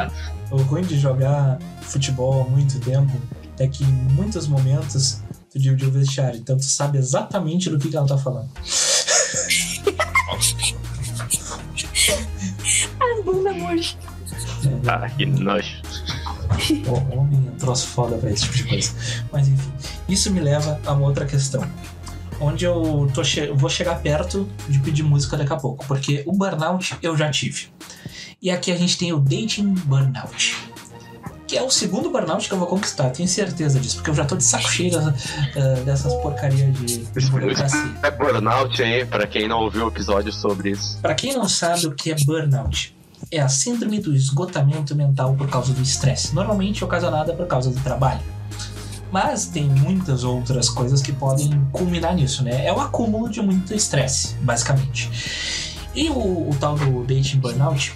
[0.51, 1.59] o ruim de jogar
[1.89, 3.13] futebol há muito tempo
[3.59, 7.89] é que em muitos momentos tu divide o vestiário, então tu sabe exatamente do que,
[7.89, 8.49] que ela tá falando.
[13.01, 13.97] As bundas murchas.
[14.87, 15.83] Ah, que nojo.
[16.87, 18.93] O homem é um troço foda pra esse tipo de coisa.
[19.33, 19.73] Mas enfim,
[20.09, 21.65] isso me leva a uma outra questão.
[22.41, 26.33] Onde eu tô che- vou chegar perto de pedir música daqui a pouco, porque o
[26.33, 27.67] burnout eu já tive.
[28.41, 30.57] E aqui a gente tem o dating burnout.
[31.49, 34.27] Que é o segundo burnout que eu vou conquistar, tenho certeza disso, porque eu já
[34.27, 34.93] tô de saco cheio
[35.57, 37.97] eh, dessas porcarias de, de burocracia.
[38.03, 39.07] É burnout, hein?
[39.07, 40.99] Pra quem não ouviu o episódio sobre isso.
[41.01, 42.95] Pra quem não sabe o que é burnout,
[43.31, 47.81] é a síndrome do esgotamento mental por causa do estresse, normalmente ocasionada por causa do
[47.81, 48.21] trabalho.
[49.11, 52.67] Mas tem muitas outras coisas que podem culminar nisso, né?
[52.67, 55.11] É o acúmulo de muito estresse, basicamente.
[55.95, 57.95] E o, o tal do dating burnout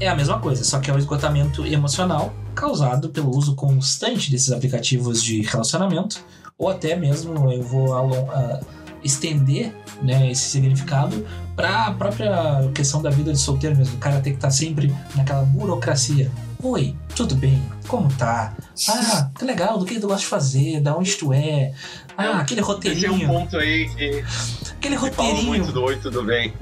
[0.00, 4.50] é a mesma coisa, só que é o esgotamento emocional causado pelo uso constante desses
[4.50, 6.24] aplicativos de relacionamento,
[6.58, 8.60] ou até mesmo eu vou ah,
[9.04, 11.24] estender né, esse significado
[11.54, 13.96] para a própria questão da vida de solteiro mesmo.
[13.96, 16.30] O cara tem que estar sempre naquela burocracia.
[16.62, 17.62] Oi, tudo bem?
[17.88, 18.54] Como tá?
[18.88, 20.80] Ah, que legal, do que tu gosta de fazer?
[20.80, 21.72] Da onde tu é?
[22.16, 23.28] Ah, aquele Esse é um roteirinho.
[23.28, 24.24] ponto aí que
[24.72, 25.46] Aquele roteirinho.
[25.46, 26.52] muito do Oi, tudo bem.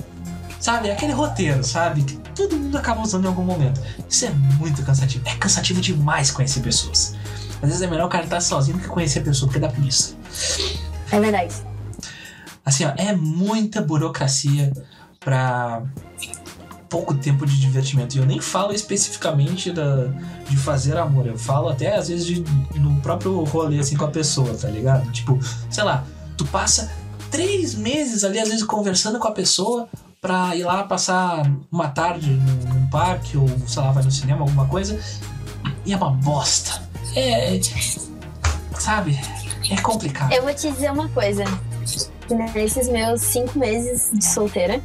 [0.60, 0.90] Sabe?
[0.90, 2.02] Aquele roteiro, sabe?
[2.02, 3.80] Que todo mundo acaba usando em algum momento.
[4.08, 5.26] Isso é muito cansativo.
[5.26, 7.14] É cansativo demais conhecer pessoas.
[7.62, 10.14] Às vezes é melhor o cara estar sozinho que conhecer a pessoa, porque dá preguiça.
[11.10, 11.54] É verdade.
[12.64, 14.72] Assim, ó, é muita burocracia
[15.20, 15.82] pra
[16.88, 18.16] pouco tempo de divertimento.
[18.16, 20.06] E eu nem falo especificamente da,
[20.48, 22.40] de fazer amor, eu falo até às vezes de,
[22.78, 25.10] no próprio rolê assim com a pessoa, tá ligado?
[25.12, 25.38] Tipo,
[25.70, 26.04] sei lá,
[26.36, 26.90] tu passa
[27.30, 29.88] três meses ali, às vezes, conversando com a pessoa
[30.20, 34.66] pra ir lá passar uma tarde num, parque ou, sei lá, vai no cinema, alguma
[34.66, 34.98] coisa,
[35.84, 36.82] e é uma bosta.
[37.14, 37.58] É.
[38.78, 39.18] Sabe?
[39.70, 40.32] É complicado.
[40.32, 41.44] Eu vou te dizer uma coisa.
[42.54, 44.82] Nesses meus cinco meses de solteira,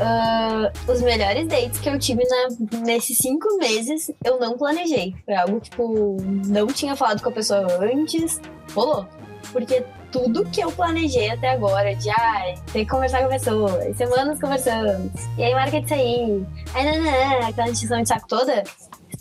[0.00, 5.14] ah, os melhores dates que eu tive na- nesses cinco meses, eu não planejei.
[5.24, 6.16] Foi algo, tipo,
[6.46, 8.40] não tinha falado com a pessoa antes,
[8.74, 9.06] rolou.
[9.52, 9.84] Porque
[10.16, 13.94] tudo que eu planejei até agora, de ah, ter que conversar com a pessoa, e
[13.94, 18.64] semanas conversando, e aí marca de sair, aí não, não, aquela encheção de saco toda,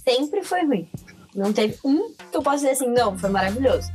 [0.04, 0.88] sempre foi ruim.
[1.36, 3.92] Não teve um que eu posso dizer assim, não, foi maravilhoso.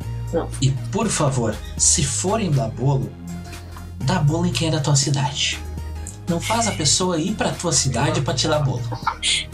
[0.61, 3.11] E por favor, se forem dar bolo,
[4.05, 5.59] dá bolo em quem é da tua cidade.
[6.29, 8.83] Não faz a pessoa ir pra tua cidade pra te dar bolo.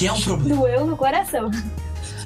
[0.00, 0.56] Que é um problema.
[0.56, 1.50] Doeu no coração.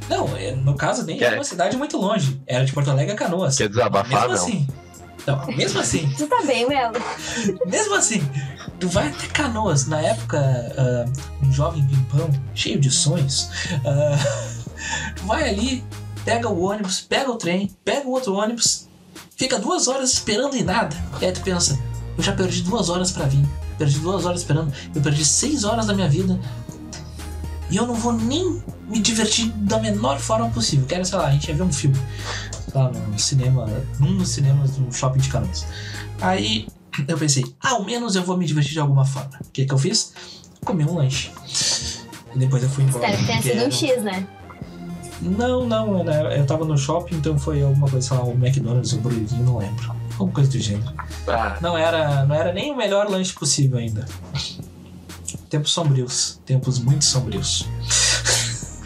[0.08, 2.40] Não, é, no caso nem Quer- era uma cidade muito longe.
[2.46, 3.56] Era de Porto Alegre a Canoas.
[3.56, 4.34] Quer desabafar, Mesmo não?
[4.34, 4.66] assim.
[5.26, 6.96] Não, mesmo assim, Tu tá bem, Melo?
[7.66, 8.20] mesmo assim,
[8.78, 10.38] tu vai até Canoas, na época,
[10.76, 11.04] ah,
[11.42, 13.48] um jovem pimpão, cheio de sonhos,
[13.86, 14.18] ah,
[15.16, 15.82] tu vai ali,
[16.26, 18.86] pega o ônibus, pega o trem, pega o outro ônibus,
[19.34, 20.94] fica duas horas esperando em nada.
[21.22, 21.78] E aí tu pensa,
[22.18, 23.46] eu já perdi duas horas pra vir,
[23.78, 26.38] perdi duas horas esperando, eu perdi seis horas da minha vida
[27.70, 30.86] e eu não vou nem me divertir da menor forma possível.
[30.86, 31.96] Quero, sei lá, a gente ia ver um filme
[32.74, 33.66] lá no cinema,
[33.98, 35.66] num dos cinemas do shopping de Canoas.
[36.20, 36.66] Aí
[37.08, 39.30] eu pensei, ao menos eu vou me divertir de alguma forma.
[39.40, 40.12] O que que eu fiz?
[40.64, 41.30] Comi um lanche.
[42.34, 43.08] E depois eu fui embora.
[43.10, 44.26] Espero que tenha sido um X, né?
[45.20, 48.98] Não, não, eu tava no shopping, então foi alguma coisa, sei lá, o McDonald's, o
[48.98, 49.94] Burger King, não lembro.
[50.12, 50.92] Alguma coisa do gênero.
[51.26, 54.04] Ah, Não era, não era nem o melhor lanche possível ainda.
[55.48, 56.40] Tempos sombrios.
[56.44, 57.66] Tempos muito sombrios.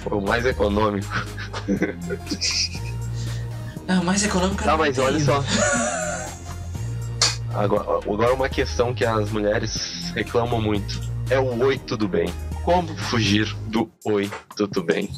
[0.08, 1.26] Foi o mais econômico.
[3.90, 5.42] Ah, mais econômico Tá, mas olha só.
[7.54, 11.00] Agora, agora uma questão que as mulheres reclamam muito.
[11.30, 12.26] É o oi, tudo bem.
[12.66, 15.10] Como fugir do oi, tudo bem?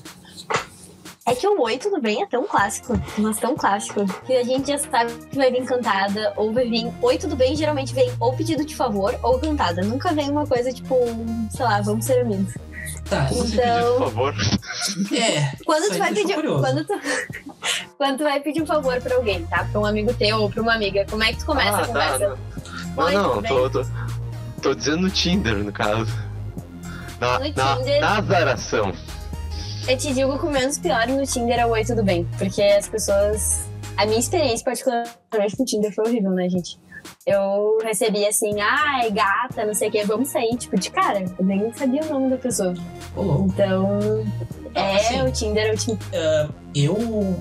[1.26, 4.68] É que o Oi, tudo bem, é tão clássico, mas tão clássico, que a gente
[4.68, 8.32] já sabe que vai vir cantada, ou vai vir Oi, tudo bem, geralmente vem ou
[8.32, 9.82] pedido de favor ou cantada.
[9.82, 10.96] Nunca vem uma coisa tipo,
[11.50, 12.54] sei lá, vamos ser amigos.
[13.10, 14.34] Tá, Então- por favor.
[15.12, 15.52] é.
[15.66, 16.34] Quando Isso tu vai pedir.
[16.34, 16.94] Quando tu,
[17.98, 19.64] quando tu vai pedir um favor pra alguém, tá?
[19.64, 21.80] Pra um amigo teu ou pra uma amiga, como é que tu começa Ah, a
[21.80, 22.18] tá, conversa?
[22.96, 23.04] não.
[23.04, 23.86] Oi, Ah, não, tudo tô, tô,
[24.62, 26.06] tô dizendo no Tinder, no caso.
[27.20, 28.00] Na, No na, Tinder.
[28.00, 28.92] na azaração.
[29.88, 32.28] Eu te digo que o menos pior no Tinder é o Oi, tudo bem.
[32.38, 33.66] Porque as pessoas.
[33.96, 36.78] A minha experiência, particularmente com o Tinder, foi horrível, né, gente?
[37.26, 41.24] Eu recebi assim, ai, gata, não sei o que, vamos sair, tipo, de cara.
[41.38, 42.74] Eu nem sabia o nome da pessoa.
[43.16, 43.46] Louco.
[43.46, 43.98] Então,
[44.74, 45.98] é, assim, o Tinder é o Tinder.
[46.74, 47.36] eu,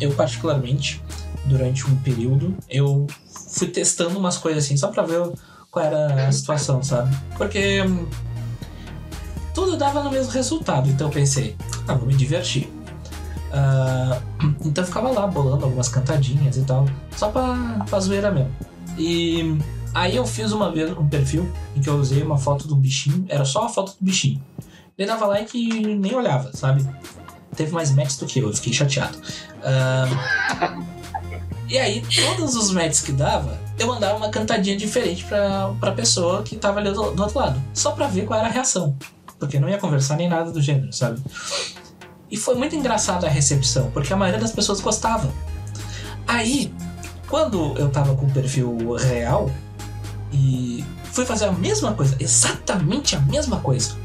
[0.00, 1.02] eu particularmente,
[1.46, 3.06] durante um período, eu
[3.50, 5.30] fui testando umas coisas assim, só pra ver
[5.70, 7.14] qual era a situação, sabe?
[7.36, 8.06] Porque hum,
[9.54, 11.56] tudo dava no mesmo resultado, então eu pensei,
[11.86, 12.70] ah, vou me divertir.
[13.52, 14.20] Ah,
[14.64, 18.50] então eu ficava lá bolando algumas cantadinhas e tal, só pra, pra zoeira mesmo.
[18.98, 19.56] E
[19.94, 22.78] aí eu fiz uma vez um perfil em que eu usei uma foto de um
[22.78, 24.42] bichinho, era só a foto do bichinho.
[24.96, 26.86] Ele dava like e nem olhava, sabe?
[27.56, 29.18] Teve mais matches do que eu, eu fiquei chateado.
[29.62, 30.78] Ah,
[31.68, 36.42] e aí, todos os matches que dava, eu mandava uma cantadinha diferente pra, pra pessoa
[36.42, 37.62] que tava ali do, do outro lado.
[37.72, 38.96] Só pra ver qual era a reação.
[39.38, 41.18] Porque não ia conversar nem nada do gênero, sabe?
[42.30, 45.32] E foi muito engraçado a recepção, porque a maioria das pessoas gostava.
[46.26, 46.72] Aí,
[47.30, 49.48] quando eu tava com o perfil real
[50.32, 53.96] e fui fazer a mesma coisa, exatamente a mesma coisa.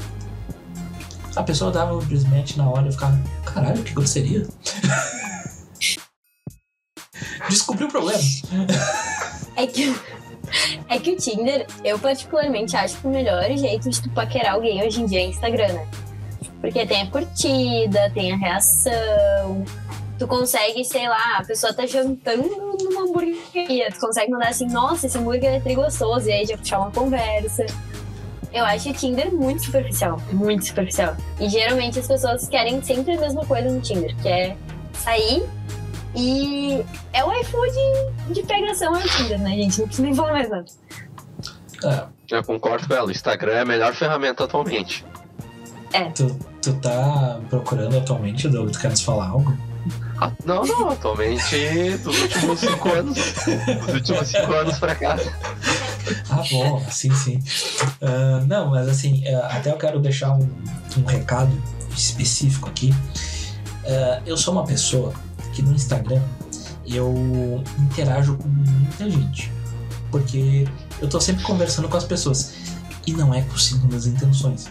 [1.34, 4.46] A pessoa dava desmatch na hora e ficava, caralho, que grosseria.
[7.50, 8.22] Descobri o problema.
[9.56, 9.94] É que,
[10.88, 14.86] é que o Tinder, eu particularmente acho que o melhor jeito de tu paquerar alguém
[14.86, 15.86] hoje em dia é Instagram, né?
[16.60, 19.64] Porque tem a curtida, tem a reação.
[20.18, 22.48] Tu consegue, sei lá, a pessoa tá jantando
[22.82, 23.90] numa hamburgueria.
[23.92, 26.28] Tu consegue mandar assim, nossa, esse hambúrguer é trigostoso.
[26.28, 27.66] E aí já puxar uma conversa.
[28.52, 30.20] Eu acho o Tinder muito superficial.
[30.32, 31.14] Muito superficial.
[31.38, 34.56] E geralmente as pessoas querem sempre a mesma coisa no Tinder, que é
[34.94, 35.46] sair
[36.14, 37.74] e é o iFood
[38.30, 39.78] de pegação é o Tinder, né, gente?
[39.78, 40.64] Não precisa nem falar mais nada.
[41.84, 43.06] Ah, Eu concordo com ela.
[43.06, 45.04] O Instagram é a melhor ferramenta atualmente.
[46.14, 48.70] tu, Tu tá procurando atualmente, Doug?
[48.72, 49.56] Tu quer nos falar algo?
[50.44, 53.16] Não, não, atualmente dos últimos cinco anos.
[53.84, 55.16] Dos últimos cinco anos pra cá.
[56.30, 57.42] Ah, bom, sim, sim.
[58.00, 60.48] Ah, não, mas assim, ah, até eu quero deixar um,
[60.96, 61.60] um recado
[61.94, 62.94] específico aqui.
[63.84, 65.12] Ah, eu sou uma pessoa
[65.52, 66.22] que no Instagram
[66.86, 69.52] eu interajo com muita gente.
[70.10, 70.66] Porque
[71.00, 72.54] eu tô sempre conversando com as pessoas.
[73.06, 74.66] E não é com segundas intenções.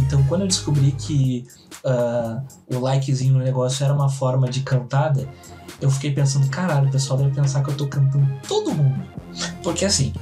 [0.00, 1.46] Então, quando eu descobri que
[1.84, 5.28] ah, o likezinho no negócio era uma forma de cantada,
[5.80, 9.02] eu fiquei pensando, caralho, o pessoal deve pensar que eu tô cantando todo mundo.
[9.62, 10.12] Porque assim,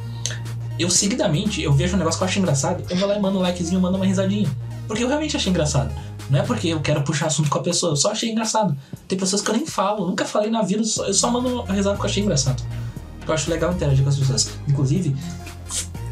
[0.78, 3.38] eu seguidamente, eu vejo um negócio que eu acho engraçado, eu vou lá e mando
[3.38, 4.48] um likezinho, mando uma risadinha.
[4.86, 5.92] Porque eu realmente achei engraçado.
[6.30, 8.76] Não é porque eu quero puxar assunto com a pessoa, eu só achei engraçado.
[9.06, 11.96] Tem pessoas que eu nem falo, nunca falei na vida, eu só mando uma risada
[11.96, 12.62] porque eu achei engraçado.
[13.26, 14.50] Eu acho legal interagir com as pessoas.
[14.66, 15.14] Inclusive,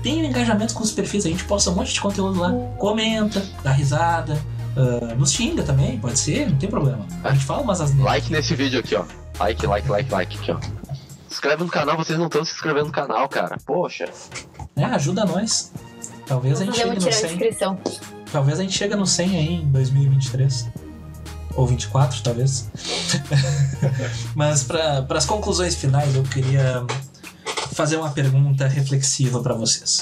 [0.03, 2.53] tem engajamento com os perfis, a gente posta um monte de conteúdo lá.
[2.79, 4.39] Comenta, dá risada,
[4.77, 7.07] ah, nos xinga também, pode ser, não tem problema.
[7.25, 8.05] A gente fala umas asneiras.
[8.05, 9.05] Like nesse vídeo aqui, ó.
[9.41, 10.61] Like, like, like, like aqui, ó.
[10.61, 13.57] Se inscreve no canal, vocês não estão se inscrevendo no canal, cara.
[13.65, 14.05] Poxa.
[14.77, 15.73] É, ajuda nós.
[16.27, 17.31] Talvez a gente chegue no tirar a 100.
[17.33, 17.79] inscrição.
[18.31, 20.69] Talvez a gente chegue no 100 aí em 2023.
[21.55, 22.71] Ou 24, talvez.
[24.35, 26.85] Mas para as conclusões finais, eu queria
[27.73, 30.01] fazer uma pergunta reflexiva para vocês.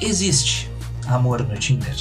[0.00, 0.70] Existe
[1.06, 1.94] amor no Tinder?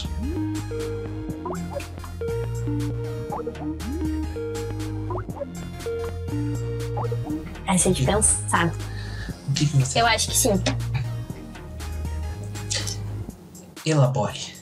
[7.68, 8.74] Essa é de pensar.
[9.48, 10.62] O que, que você Eu acho que sim.
[13.86, 14.54] elabore?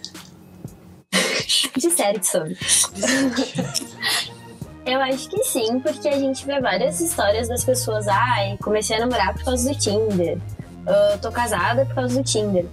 [1.77, 2.57] Disseram que sobre.
[4.87, 8.07] Eu acho que sim, porque a gente vê várias histórias das pessoas.
[8.07, 10.37] Ai, comecei a namorar por causa do Tinder.
[10.87, 12.65] Eu tô casada por causa do Tinder.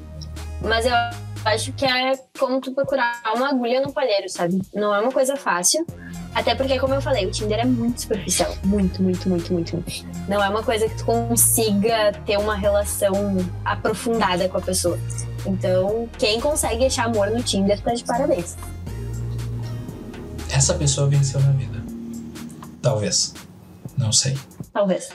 [0.63, 0.93] Mas eu
[1.45, 4.63] acho que é como tu procurar uma agulha no palheiro, sabe?
[4.73, 5.85] Não é uma coisa fácil.
[6.33, 8.55] Até porque, como eu falei, o Tinder é muito superficial.
[8.63, 9.75] Muito, muito, muito, muito.
[9.75, 10.07] muito.
[10.29, 13.13] Não é uma coisa que tu consiga ter uma relação
[13.65, 14.99] aprofundada com a pessoa.
[15.45, 18.57] Então, quem consegue achar amor no Tinder tá de parabéns.
[20.49, 21.74] Essa pessoa venceu na vida.
[22.85, 23.35] Talvez.
[23.97, 24.37] Não sei.
[24.71, 25.09] Talvez.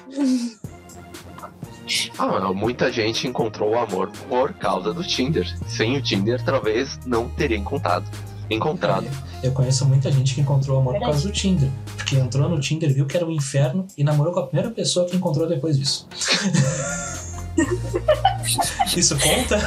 [2.18, 5.48] Ah, muita gente encontrou o amor por causa do Tinder.
[5.68, 8.10] Sem o Tinder, talvez não teria encontrado.
[8.50, 9.06] Encontrado.
[9.44, 11.70] Eu conheço muita gente que encontrou amor por causa do Tinder.
[11.96, 15.06] Porque entrou no Tinder, viu que era um inferno e namorou com a primeira pessoa
[15.06, 16.08] que encontrou depois disso.
[18.98, 19.60] Isso conta?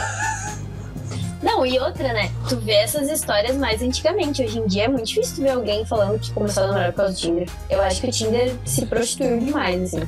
[1.43, 2.31] Não, e outra, né?
[2.49, 4.43] Tu vê essas histórias mais antigamente.
[4.43, 6.99] Hoje em dia é muito difícil tu ver alguém falando que começou a namorar por
[6.99, 7.49] causa do Tinder.
[7.69, 10.07] Eu acho que o Tinder se prostituiu demais, assim.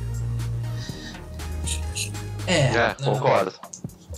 [2.47, 3.53] É, concordo.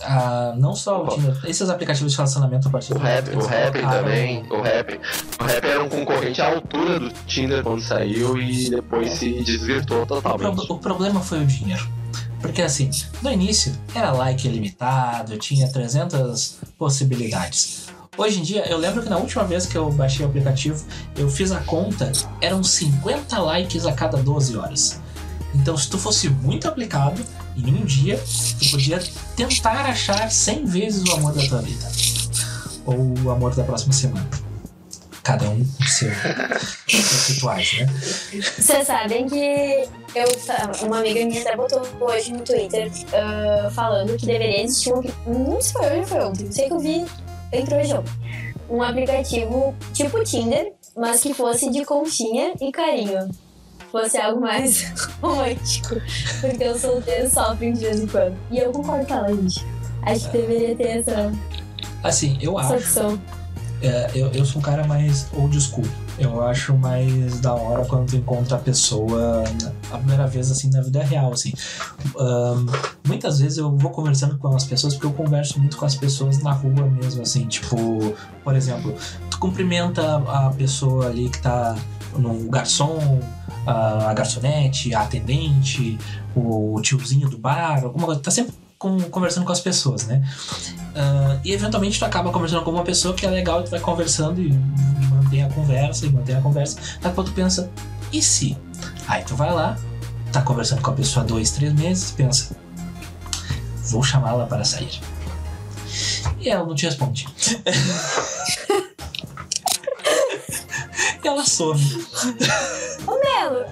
[0.03, 3.39] Ah, não só o Tinder, esses aplicativos de relacionamento a partir O do rap, o
[3.45, 4.99] rap também, o rap.
[5.39, 10.03] O rap era um concorrente à altura do Tinder quando saiu e depois se desvirtuou
[10.03, 10.71] O, pro- totalmente.
[10.71, 11.87] o problema foi o dinheiro.
[12.41, 12.89] Porque assim,
[13.21, 17.87] no início era like ilimitado, tinha 300 possibilidades.
[18.17, 20.83] Hoje em dia, eu lembro que na última vez que eu baixei o aplicativo,
[21.15, 22.11] eu fiz a conta,
[22.41, 24.99] eram 50 likes a cada 12 horas.
[25.53, 27.21] Então, se tu fosse muito aplicado,
[27.55, 28.21] em um dia,
[28.59, 29.01] tu podia
[29.35, 31.87] tentar achar 100 vezes o amor da tua vida.
[32.85, 34.27] Ou o amor da próxima semana.
[35.27, 36.09] Cada um com seu,
[36.87, 37.87] seus rituais, né?
[38.57, 40.25] Vocês sabem que eu,
[40.87, 45.03] uma amiga minha até botou hoje no Twitter ah, falando que deveria existir um.
[45.25, 46.45] Não sei, foi hoje, foi ontem.
[46.45, 47.05] Não sei que eu vi,
[47.51, 48.13] entrou hoje ontem.
[48.69, 53.29] Um aplicativo tipo Tinder, mas que fosse de conchinha e carinho.
[53.91, 55.95] Fosse algo mais romântico.
[56.39, 58.37] Porque os solteiros sofrem de vez em quando.
[58.49, 59.65] E eu concordo com ela, gente.
[60.03, 61.33] Acho que deveria ter essa,
[62.01, 62.85] Assim, eu essa acho.
[62.85, 63.21] opção.
[63.81, 65.85] É, eu, eu sou um cara mais old school.
[66.17, 69.43] Eu acho mais da hora quando tu encontra a pessoa
[69.91, 71.53] a primeira vez, assim, na vida real, assim.
[72.17, 72.65] Ahn,
[73.05, 76.41] muitas vezes eu vou conversando com as pessoas porque eu converso muito com as pessoas
[76.41, 77.45] na rua mesmo, assim.
[77.45, 77.77] Tipo,
[78.43, 78.95] por exemplo,
[79.29, 81.75] tu cumprimenta a pessoa ali que tá
[82.17, 83.19] no garçom,
[83.65, 85.97] a a garçonete, a atendente,
[86.35, 88.21] o tiozinho do bar, alguma coisa.
[88.21, 90.21] Tá sempre com- conversando com as pessoas, né?
[90.95, 93.79] Ah, e eventualmente tu acaba conversando com uma pessoa que é legal, e tu vai
[93.79, 94.51] conversando e
[95.11, 96.75] mantém a conversa e mantém a conversa.
[96.95, 97.69] Daqui a pouco tu pensa,
[98.11, 98.57] e se?
[99.07, 99.77] Aí tu vai lá,
[100.31, 102.55] tá conversando com a pessoa dois, três meses, pensa,
[103.89, 104.99] vou chamá-la para sair.
[106.39, 107.27] E ela não te responde.
[111.27, 111.81] ela some.
[113.05, 113.65] Melo,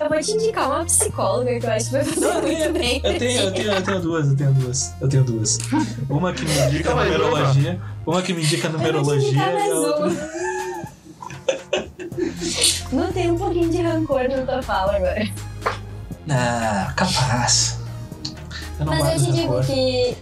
[0.00, 3.00] eu vou te indicar uma psicóloga que eu acho que vai fazer muito bem.
[3.02, 4.94] Eu tenho, eu tenho, eu tenho duas, eu tenho duas.
[5.00, 5.58] Eu tenho duas.
[6.08, 9.74] Uma que me indica numerologia, uma que me indica Eu vou te numerologia e a
[9.74, 10.06] outra.
[10.06, 10.50] uma.
[12.92, 15.28] Notei um pouquinho de rancor na tua fala agora.
[16.28, 17.78] Ah, capaz.
[18.78, 20.16] Eu não Mas eu te digo que,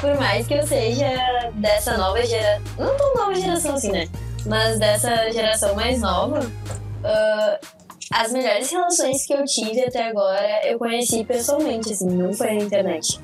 [0.00, 2.62] por mais que eu seja dessa nova geração.
[2.78, 4.08] Não tão nova geração assim, né?
[4.46, 6.40] Mas dessa geração mais nova,
[7.04, 7.58] ah,
[8.10, 12.64] as melhores relações que eu tive até agora eu conheci pessoalmente, assim, não foi na
[12.64, 13.20] internet.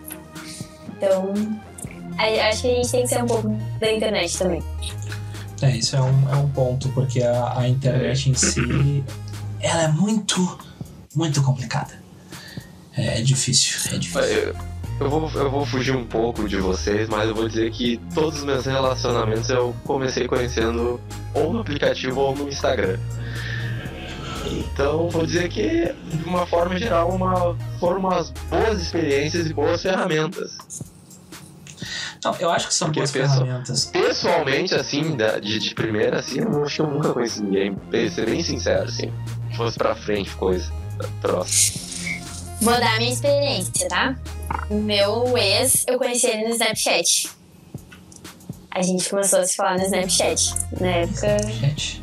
[0.96, 1.32] Então,
[2.18, 3.48] acho que a gente tem que ser um pouco
[3.78, 4.62] da internet também.
[5.62, 9.04] É, isso é um, é um ponto, porque a, a internet em si,
[9.60, 10.58] ela é muito,
[11.14, 11.92] muito complicada.
[12.96, 14.22] É, é difícil, é difícil.
[14.22, 14.56] Eu,
[15.00, 18.38] eu vou, eu vou fugir um pouco de vocês, mas eu vou dizer que todos
[18.40, 21.00] os meus relacionamentos eu comecei conhecendo
[21.34, 22.98] ou no aplicativo ou no Instagram.
[24.46, 29.82] Então vou dizer que, de uma forma geral, uma, foram umas boas experiências e boas
[29.82, 30.56] ferramentas.
[32.22, 33.84] Não, eu acho que são Porque boas pensa- ferramentas.
[33.86, 37.74] Pessoalmente, assim, de, de primeira, assim, eu acho que eu nunca conheci ninguém.
[37.74, 39.10] Pra ser bem sincero, assim.
[39.50, 40.70] Se fosse pra frente, coisa.
[41.22, 41.80] Próximo.
[42.60, 44.14] Vou dar a minha experiência, tá?
[44.68, 47.30] O meu ex, eu conheci ele no Snapchat.
[48.70, 50.54] A gente começou a se falar no Snapchat.
[50.80, 52.00] Na época, Gente,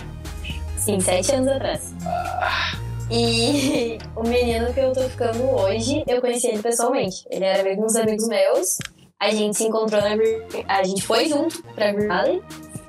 [0.77, 1.93] sim, sete anos atrás.
[3.09, 7.25] E o menino que eu tô ficando hoje, eu conheci ele pessoalmente.
[7.29, 8.77] Ele era amigo uns amigos meus.
[9.19, 10.09] A gente se encontrou na.
[10.67, 12.43] A gente foi junto pra Beer Valley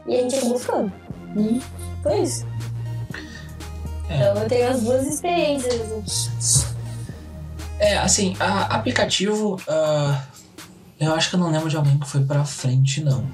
[0.06, 0.92] e a gente acabou ficando.
[1.36, 1.60] E
[2.02, 2.46] foi isso.
[4.08, 4.16] É.
[4.16, 6.77] Então eu tenho as duas experiências.
[7.78, 10.22] É, assim, a, aplicativo, ah,
[10.98, 13.24] eu acho que eu não lembro de alguém que foi pra frente, não.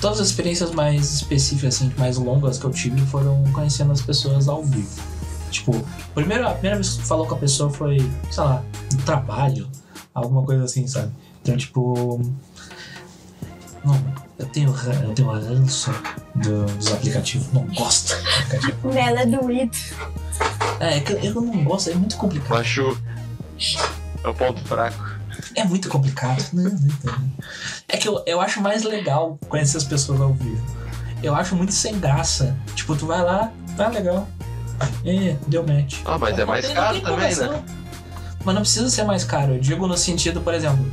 [0.00, 4.48] Todas as experiências mais específicas, assim, mais longas que eu tive foram conhecendo as pessoas
[4.48, 5.00] ao vivo.
[5.50, 5.72] Tipo,
[6.14, 7.98] primeiro, a primeira vez que tu falou com a pessoa foi,
[8.30, 8.62] sei lá,
[8.92, 9.70] no trabalho,
[10.12, 11.12] alguma coisa assim, sabe?
[11.40, 12.20] Então, tipo.
[13.84, 15.90] Não, eu tenho, eu tenho ranço
[16.34, 18.90] do- dos aplicativos, não gosto do aplicativo.
[18.98, 19.76] Ela é doído.
[20.80, 22.50] É, é que eu, eu não gosto, é muito complicado.
[22.58, 22.98] Machu.
[24.24, 25.14] É o ponto fraco.
[25.54, 26.42] É muito complicado.
[26.52, 27.32] Não, não entendo.
[27.88, 30.64] É que eu, eu acho mais legal conhecer as pessoas ao vivo.
[31.22, 32.56] Eu acho muito sem graça.
[32.74, 34.28] Tipo, tu vai lá, tá legal.
[35.04, 36.00] É, deu match.
[36.04, 37.62] Ah, mas é mais caro também, né?
[38.44, 39.54] Mas não precisa ser mais caro.
[39.54, 40.84] Eu digo no sentido, por exemplo,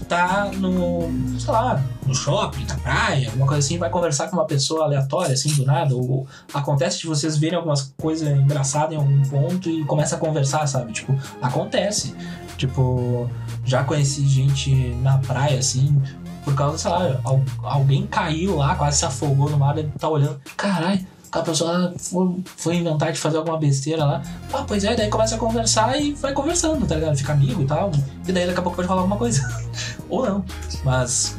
[0.00, 4.36] tu tá no, sei lá, no shopping, na praia, alguma coisa assim, vai conversar com
[4.36, 8.96] uma pessoa aleatória, assim, do nada, ou acontece de vocês verem algumas coisas engraçadas em
[8.96, 10.92] algum ponto e começa a conversar, sabe?
[10.92, 12.14] Tipo, acontece.
[12.56, 13.28] Tipo,
[13.64, 14.72] já conheci gente
[15.02, 16.00] na praia, assim,
[16.44, 20.08] por causa, sei lá, al- alguém caiu lá, quase se afogou no mar, ele tá
[20.08, 24.22] olhando, caralho, aquela pessoa foi, foi inventar de fazer alguma besteira lá.
[24.52, 27.16] Ah, pois é, daí começa a conversar e vai conversando, tá ligado?
[27.16, 27.90] Fica amigo e tal.
[28.26, 29.42] E daí daqui a pouco pode falar alguma coisa.
[30.08, 30.44] Ou não.
[30.84, 31.36] Mas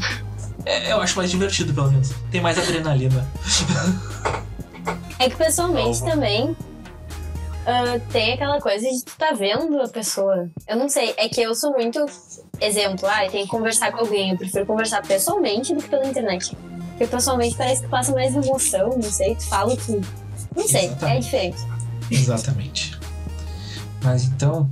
[0.66, 2.12] é, eu acho mais divertido, pelo menos.
[2.30, 3.26] Tem mais adrenalina.
[5.18, 6.12] É que pessoalmente Salva.
[6.12, 6.56] também
[7.66, 10.50] ah, tem aquela coisa de tu tá vendo a pessoa.
[10.68, 12.06] Eu não sei, é que eu sou muito
[12.60, 14.32] exemplo, ah, tem que conversar com alguém.
[14.32, 16.56] Eu prefiro conversar pessoalmente do que pela internet.
[16.98, 20.02] Porque pessoalmente parece que passa mais emoção, não sei, tu fala que.
[20.56, 21.24] Não sei, é Exatamente.
[21.24, 21.58] diferente.
[22.10, 23.00] Exatamente.
[24.04, 24.70] Mas então,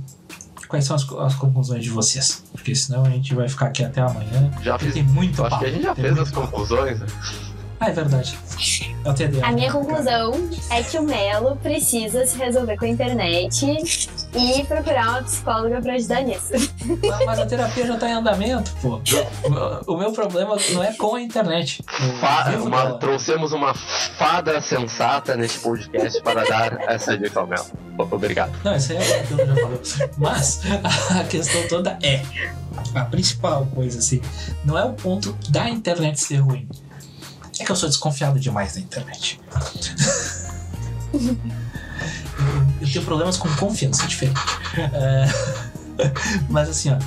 [0.68, 2.42] quais são as, as conclusões de vocês?
[2.52, 4.50] Porque senão a gente vai ficar aqui até amanhã.
[4.62, 4.94] Já fiz.
[4.94, 5.62] tem muito Acho papo.
[5.64, 6.46] que a gente já tem fez as papo.
[6.48, 7.00] conclusões.
[7.00, 7.06] né?
[7.80, 8.38] Ah, é verdade.
[9.04, 9.46] É o TDA.
[9.46, 10.32] A minha conclusão
[10.70, 13.66] é que o Melo precisa se resolver com a internet
[14.34, 16.52] e procurar uma psicóloga pra ajudar nisso.
[17.26, 19.00] Mas a terapia já tá em andamento, pô.
[19.86, 21.84] O meu problema não é com a internet.
[22.62, 27.66] Uma- trouxemos uma fada sensata nesse podcast para dar essa dica ao Mel.
[27.98, 28.52] Obrigado.
[28.64, 29.80] Não, isso aí é o que eu já falou.
[30.18, 30.60] Mas
[31.18, 32.22] a questão toda é
[32.94, 34.20] a principal coisa, assim,
[34.64, 36.68] não é o ponto da internet ser ruim.
[37.60, 39.40] É que eu sou desconfiado demais da internet.
[41.14, 41.36] eu,
[42.80, 44.40] eu tenho problemas com confiança, diferente.
[44.76, 45.26] É,
[46.50, 46.98] mas assim, ó,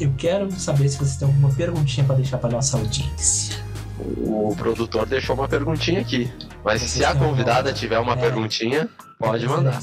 [0.00, 3.62] eu quero saber se você tem alguma perguntinha pra deixar pra nossa audiência.
[3.98, 6.30] O produtor deixou uma perguntinha aqui.
[6.64, 8.16] Mas se a convidada tiver uma É.
[8.16, 8.88] perguntinha,
[9.18, 9.80] pode mandar.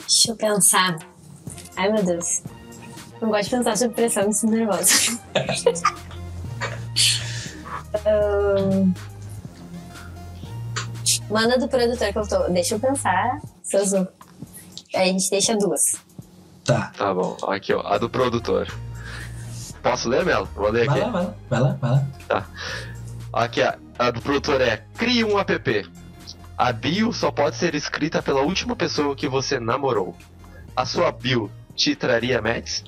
[0.00, 0.96] Deixa eu pensar.
[1.76, 2.42] Ai, meu Deus.
[3.20, 4.92] Não gosto de pensar sob pressão, me sinto nervosa.
[11.30, 12.48] Manda do produtor que eu tô.
[12.48, 13.40] Deixa eu pensar.
[14.94, 15.94] Aí a gente deixa duas.
[16.64, 16.92] Tá.
[16.96, 18.68] Tá bom, aqui ó, a do produtor.
[19.82, 20.48] Posso ler, Melo?
[20.54, 21.10] Vou ler Vai aqui.
[21.10, 21.90] lá, vai lá, vai lá, vai
[22.30, 22.46] lá.
[23.32, 25.90] Aqui, a, a do produtor é Crie um app.
[26.56, 30.14] A bio só pode ser escrita pela última pessoa que você namorou.
[30.76, 32.82] A sua bio te traria match?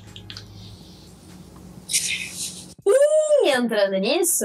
[2.87, 4.45] E entrando nisso,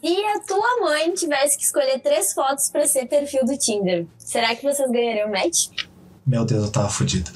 [0.00, 4.54] Se a tua mãe tivesse que escolher três fotos pra ser perfil do Tinder, será
[4.54, 5.68] que vocês ganhariam match?
[6.28, 7.30] Meu Deus, eu tava fudido.